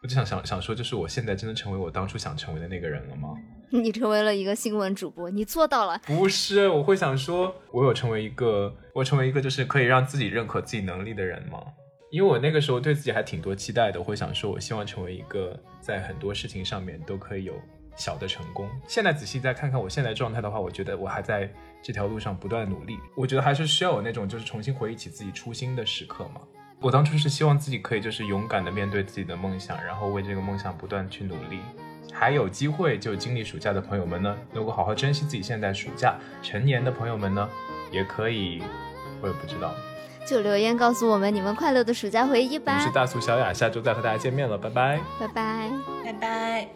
[0.03, 3.35] 我就想想想说，就是我现在真的成为我当初想成为的那个人了吗？
[3.73, 6.01] 你成为了一个新闻主播，你做到了。
[6.05, 11.63] 不是，我会想说，我有成为一个，我成为一个就是可以让自己认可自己能力的人吗？
[12.11, 17.55] 因为我那个时候对自己还挺多期待的，我会想说，我希望成为一个在很多事情上面都可以有
[17.95, 18.69] 小的成功。
[18.89, 21.49] 现在仔细再看看我现在状态的话，我觉得我还在
[21.81, 22.99] 这条路上不断努力。
[23.15, 26.41] 我觉得还是需要有那种就是重新回忆起自己初心的时刻嘛。
[26.81, 31.61] 我当初是希望自己可以就是勇敢的面对自己的梦想，然后为这个梦想不断去努力。
[32.21, 36.17] 还有机会就经历暑假的朋友们呢，能够好好珍惜自己现在暑假。
[36.43, 37.49] 成年的朋友们呢，
[37.91, 38.63] 也可以，
[39.23, 39.73] 我也不知道。
[40.27, 42.77] 就留言告诉我们你们快乐的暑假回忆吧。
[42.79, 45.71] 我是大苏小雅，下周再和大家见面了，拜拜，拜拜，
[46.05, 46.69] 拜拜。